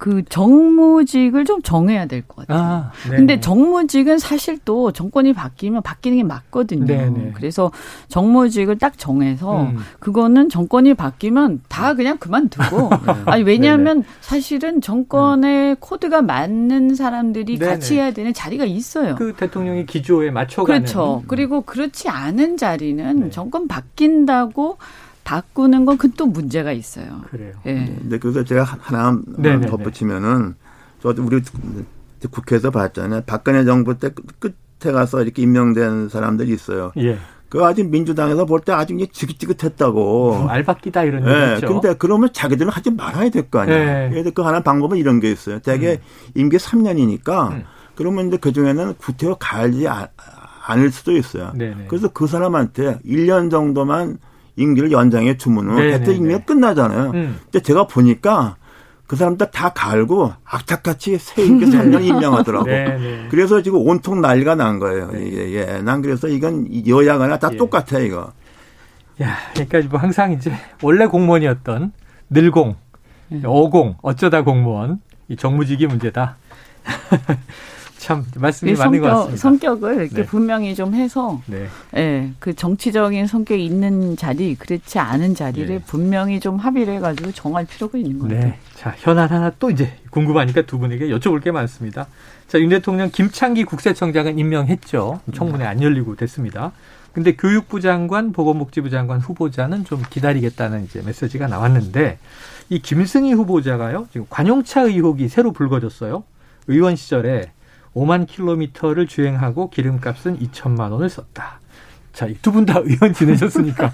[0.00, 2.58] 그 정무직을 좀 정해야 될 것 같아요.
[2.58, 3.16] 아, 네.
[3.16, 6.86] 근데 정무직은 사실 또 정권이 바뀌면 바뀌는 게 맞거든요.
[6.86, 7.10] 네네.
[7.10, 7.30] 네.
[7.34, 7.70] 그래서
[8.08, 9.76] 정무직을 딱 정해서 음.
[9.98, 13.12] 그거는 정권이 바뀌면 다 그냥 그만두고 네.
[13.26, 14.06] 아니 왜냐하면 네네.
[14.22, 15.76] 사실은 정권의 음.
[15.80, 17.70] 코드가 맞는 사람들이 네네.
[17.70, 19.16] 같이 해야 되는 자리가 있어요.
[19.16, 20.80] 그 대통령이 기조에 맞춰가는.
[20.80, 21.22] 그렇죠.
[21.26, 23.30] 그리고 그렇지 않은 자리는 네.
[23.30, 24.78] 정권 바뀐다고
[25.24, 27.20] 바꾸는 건 그 또 문제가 있어요.
[27.30, 27.52] 그래요.
[27.66, 27.72] 예.
[27.74, 27.96] 네.
[28.00, 29.66] 근데 그래서 제가 하나 네네네.
[29.68, 30.54] 덧붙이면은
[31.02, 31.40] 저도 우리
[32.30, 33.22] 국회에서 봤잖아요.
[33.26, 36.92] 박근혜 정부 때 끝에 가서 이렇게 임명된 사람들이 있어요.
[36.96, 37.18] 예.
[37.48, 40.00] 그 아직 민주당에서 볼 때 아주 지긋지긋했다고.
[40.00, 41.50] 뭐 알바끼다 이런 예.
[41.52, 41.66] 얘기죠.
[41.68, 43.78] 근데 그러면 자기들은 하지 말아야 될 거 아니에요.
[43.78, 44.08] 예.
[44.10, 45.58] 그래서 그 하나 방법은 이런 게 있어요.
[45.60, 45.98] 대개 음.
[46.34, 47.64] 임기 3년이니까 음.
[47.94, 49.86] 그러면 이제 그 중에는 구태여 가지
[50.66, 51.52] 않을 수도 있어요.
[51.54, 51.86] 네네.
[51.88, 54.18] 그래서 그 사람한테 1년 정도만
[54.60, 57.10] 임기를 연장해 주면은 대체 임기가 끝나잖아요.
[57.14, 57.38] 음.
[57.44, 58.56] 근데 제가 보니까
[59.06, 62.66] 그 사람들 다 갈고 악착같이 새 임기 3년 임명하더라고.
[62.66, 63.28] 네네.
[63.30, 65.10] 그래서 지금 온통 난리가 난 거예요.
[65.10, 65.32] 네.
[65.32, 65.64] 예, 예.
[65.82, 67.56] 난 그래서 이건 여야가나 다 예.
[67.56, 68.32] 똑같아 이거.
[69.20, 70.52] 야, 그러니까 뭐 항상 이제
[70.82, 71.92] 원래 공무원이었던
[72.30, 72.76] 늘공,
[73.32, 73.42] 예.
[73.44, 76.36] 어공, 어쩌다 공무원 이 정무직이 문제다.
[78.00, 79.36] 참 말씀이 맞는 성격, 것 같습니다.
[79.36, 80.24] 성격을 이렇게 네.
[80.24, 81.66] 분명히 좀 해서 네.
[81.92, 82.32] 네.
[82.38, 85.82] 그 정치적인 성격이 있는 자리, 그렇지 않은 자리를 네.
[85.86, 88.36] 분명히 좀 합의를 해가지고 정할 필요가 있는 것 네.
[88.36, 88.54] 같아요.
[88.74, 92.06] 자, 현안 하나 또 이제 궁금하니까 두 분에게 여쭤볼 게 많습니다.
[92.48, 95.20] 자, 윤 대통령 김창기 국세청장은 임명했죠.
[95.34, 96.72] 청문회 안 열리고 됐습니다.
[97.12, 102.18] 근데 교육부 장관, 보건복지부 장관 후보자는 좀 기다리겠다는 이제 메시지가 나왔는데
[102.70, 104.06] 이 김승희 후보자가요.
[104.10, 106.24] 지금 관용차 의혹이 새로 불거졌어요.
[106.68, 107.50] 의원 시절에
[107.94, 111.60] 5만 킬로미터를 주행하고 기름값은 2천만 원을 썼다.
[112.12, 113.92] 자, 두 분 다 의원 지내셨으니까.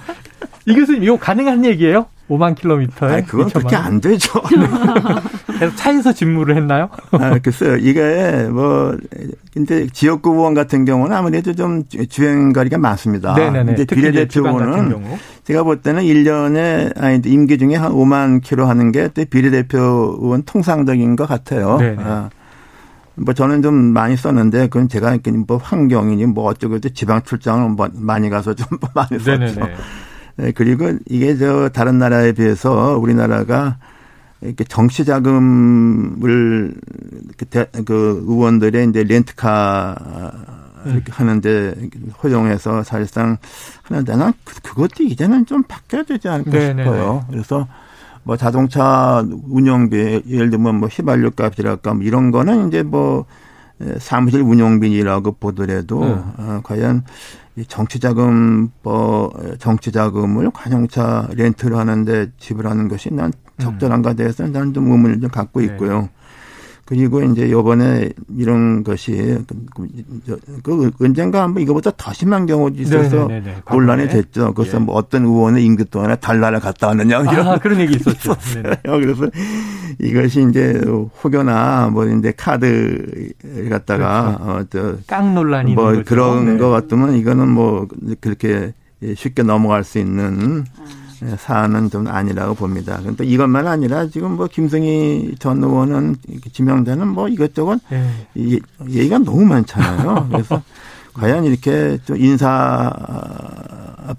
[0.66, 2.06] 이 교수님, 이거 가능한 얘기예요?
[2.28, 4.42] 5만 킬로미터에 아, 그건 그렇게 안 되죠.
[5.46, 6.88] 그래서 차에서 직무를 했나요?
[7.12, 7.76] 아, 글쎄요.
[7.76, 8.96] 이게 뭐
[9.54, 13.34] 근데 지역구 의원 같은 경우는 아무래도 좀 주행 거리가 많습니다.
[13.34, 13.74] 네네네.
[13.76, 15.04] 근데 비례대표는
[15.44, 21.14] 제가 볼 때는 1년에 아니 임기 중에 한 5만 킬로 하는 게 비례대표 의원 통상적인
[21.14, 21.76] 것 같아요.
[21.78, 22.02] 네네.
[22.02, 22.28] 아.
[23.16, 28.28] 뭐 저는 좀 많이 썼는데 그건 제가 뭐 환경이니 뭐 어쩌고 지방 출장을 뭐 많이
[28.28, 29.60] 가서 좀 많이 썼죠.
[30.36, 33.78] 네, 그리고 이게 저 다른 나라에 비해서 우리나라가
[34.42, 36.74] 이렇게 정치 자금을
[37.86, 40.32] 그 의원들의 이제 렌트카
[40.84, 41.12] 이렇게 음.
[41.12, 41.74] 하는데
[42.22, 43.38] 허용해서 사실상
[43.82, 46.84] 하는데 난 그, 그것도 이제는 좀 바뀌어야 되지 않을까 네네네.
[46.84, 47.24] 싶어요.
[47.30, 47.66] 그래서
[48.26, 53.24] 뭐 자동차 운영비 예를 들면 뭐 휘발유 값이랄까 뭐 이런 거는 이제 뭐
[53.98, 56.22] 사무실 운영비라고 보더라도 네.
[56.38, 57.04] 어, 과연
[57.54, 65.20] 이 정치자금 뭐 정치자금을 관용차 렌트를 하는데 지불하는 것이 난 적절한가 대해서 는 난좀 의문을
[65.20, 65.66] 좀 갖고 네.
[65.66, 66.02] 있고요.
[66.02, 66.10] 네.
[66.86, 69.36] 그리고 이제 요번에 이런 것이
[70.62, 73.40] 그, 그 언젠가 한번 이거보다 더 심한 경우도 있어서 네네네네.
[73.40, 73.62] 네, 네, 네.
[73.68, 74.54] 논란이 됐죠.
[74.54, 74.82] 그래서 예.
[74.82, 78.36] 뭐 어떤 의원의 임기 동안에 달나라 갔다 왔느냐 이런 아, 그런 얘기 있었죠.
[78.84, 79.28] 그래서
[79.98, 80.80] 이것이 이제
[81.24, 83.32] 혹여나 뭐 이제 카드
[83.68, 84.88] 갖다가 그렇죠.
[84.88, 86.56] 어저 깡 논란이 뭐 그런 네.
[86.56, 87.88] 거 같으면 이거는 뭐
[88.20, 88.72] 그렇게
[89.16, 91.05] 쉽게 넘어갈 수 있는 아.
[91.26, 92.98] 예, 사안은 좀 아니라고 봅니다.
[93.00, 96.16] 그런데 이것만 아니라 지금 뭐 김승희 전 의원은
[96.52, 98.10] 지명되는 뭐 이것저것 네.
[98.36, 100.28] 얘기가 너무 많잖아요.
[100.30, 100.62] 그래서
[101.14, 102.92] 과연 이렇게 좀 인사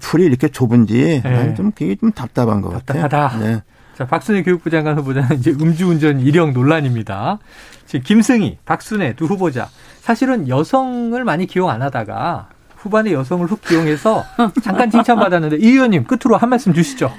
[0.00, 1.54] 풀이 이렇게 좁은지 네.
[1.54, 3.18] 좀 그게 좀 답답한 것 답답하다.
[3.28, 3.40] 같아요.
[3.42, 3.62] 네.
[3.96, 7.38] 자, 박순애 교육부 장관 후보자는 이제 음주운전 일형 논란입니다.
[7.86, 9.68] 지금 김승희, 박순애 두 후보자
[10.00, 12.48] 사실은 여성을 많이 기용 안 하다가
[12.78, 14.24] 후반에 여성을 훅 기용해서
[14.62, 17.12] 잠깐 칭찬받았는데 이 의원님 끝으로 한 말씀 주시죠.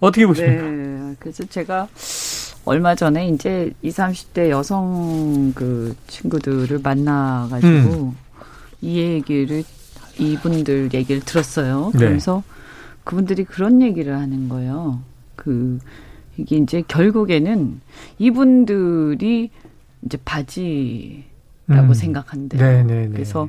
[0.00, 0.62] 어떻게 보십니까?
[0.62, 1.88] 네, 그래서 제가
[2.64, 8.16] 얼마 전에 이제 20, 30대 여성 그 친구들을 만나가지고 음.
[8.80, 9.64] 이 얘기를
[10.18, 11.90] 이분들 얘기를 들었어요.
[11.94, 11.98] 네.
[12.00, 12.54] 그래서 네.
[13.04, 15.00] 그분들이 그런 얘기를 하는 거예요.
[15.34, 15.78] 그
[16.36, 17.80] 이게 이제 결국에는
[18.18, 19.50] 이분들이
[20.04, 21.24] 이제 바지라고
[21.70, 21.94] 음.
[21.94, 22.62] 생각한대요.
[22.62, 22.84] 네네네.
[22.84, 23.08] 네, 네.
[23.08, 23.48] 그래서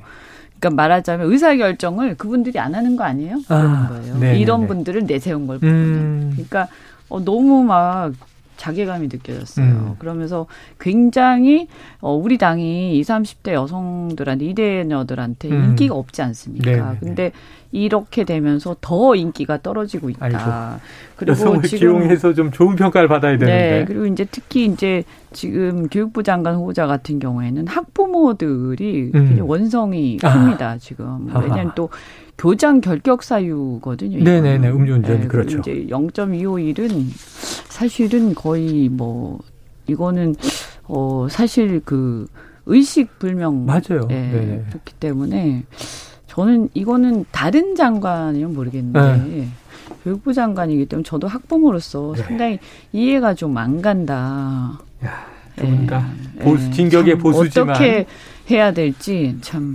[0.60, 3.38] 그러니까 말하자면 의사 결정을 그분들이 안 하는 거 아니에요?
[3.47, 4.14] 아, 그런 거예요.
[4.16, 4.39] 네네네.
[4.39, 5.76] 이런 분들을 내세운 걸 보면.
[5.76, 6.30] 음.
[6.34, 6.68] 그러니까
[7.07, 8.14] 어, 너무 막
[8.60, 9.66] 자괴감이 느껴졌어요.
[9.66, 9.95] 음.
[9.99, 10.45] 그러면서
[10.80, 11.68] 굉장히
[12.01, 15.64] 어, 우리 당이 20, 30대 여성들한테 이대녀들한테 음.
[15.70, 16.70] 인기가 없지 않습니까?
[16.70, 16.97] 네네네.
[16.99, 17.32] 근데
[17.72, 20.26] 이렇게 되면서 더 인기가 떨어지고 있다.
[20.26, 20.82] 아이고.
[21.16, 23.80] 그리고 지금 기용해서 좀 좋은 평가를 받아야 되는데.
[23.80, 23.86] 네.
[23.86, 29.38] 그리고 이제 특히 이제 지금 교육부 장관 후보자 같은 경우에는 학부모들이 음.
[29.41, 30.72] 원성이 큽니다.
[30.72, 30.78] 아.
[30.78, 31.89] 지금 왜냐하면 또
[32.40, 34.24] 교장 결격 사유거든요.
[34.24, 35.60] 네네네 음주운전 네, 그렇죠.
[35.60, 37.08] 이제 0.251은
[37.68, 39.40] 사실은 거의 뭐
[39.88, 40.36] 이거는
[40.86, 42.28] 어 사실 그
[42.66, 44.08] 의식 불명 맞아요.
[44.08, 45.66] 네, 그렇기 때문에
[46.28, 49.48] 저는 이거는 다른 장관이면 모르겠는데 네.
[50.06, 52.24] 교육부 장관이기 때문에 저도 학부모로서 네.
[52.24, 52.60] 상당히
[52.94, 54.80] 이해가 좀 안 간다.
[55.04, 55.26] 야,
[55.58, 55.86] 네.
[56.42, 58.06] 보수 진격의 보수지만 어떻게
[58.50, 59.74] 해야 될지 참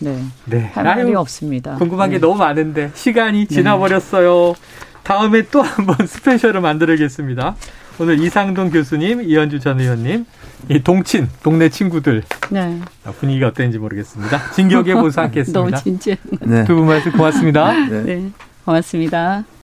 [0.00, 0.22] 네.
[0.44, 0.70] 네.
[0.74, 1.74] 할 말이 없습니다.
[1.76, 2.16] 궁금한 네.
[2.16, 3.54] 게 너무 많은데 시간이 네.
[3.54, 4.54] 지나버렸어요.
[5.02, 7.56] 다음에 또 한 번 스페셜을 만들겠습니다.
[8.00, 10.24] 오늘 이상동 교수님, 이현주 전 의원님,
[10.68, 12.22] 이 동친, 동네 친구들.
[12.50, 12.78] 네.
[13.18, 14.52] 분위기가 어땠는지 모르겠습니다.
[14.52, 15.58] 진격의 보수 함께 했습니다.
[15.60, 16.16] 너무 진지해.
[16.42, 16.64] 네.
[16.64, 17.72] 두 분 말씀 고맙습니다.
[17.88, 18.02] 네.
[18.02, 18.30] 네.
[18.64, 19.44] 고맙습니다.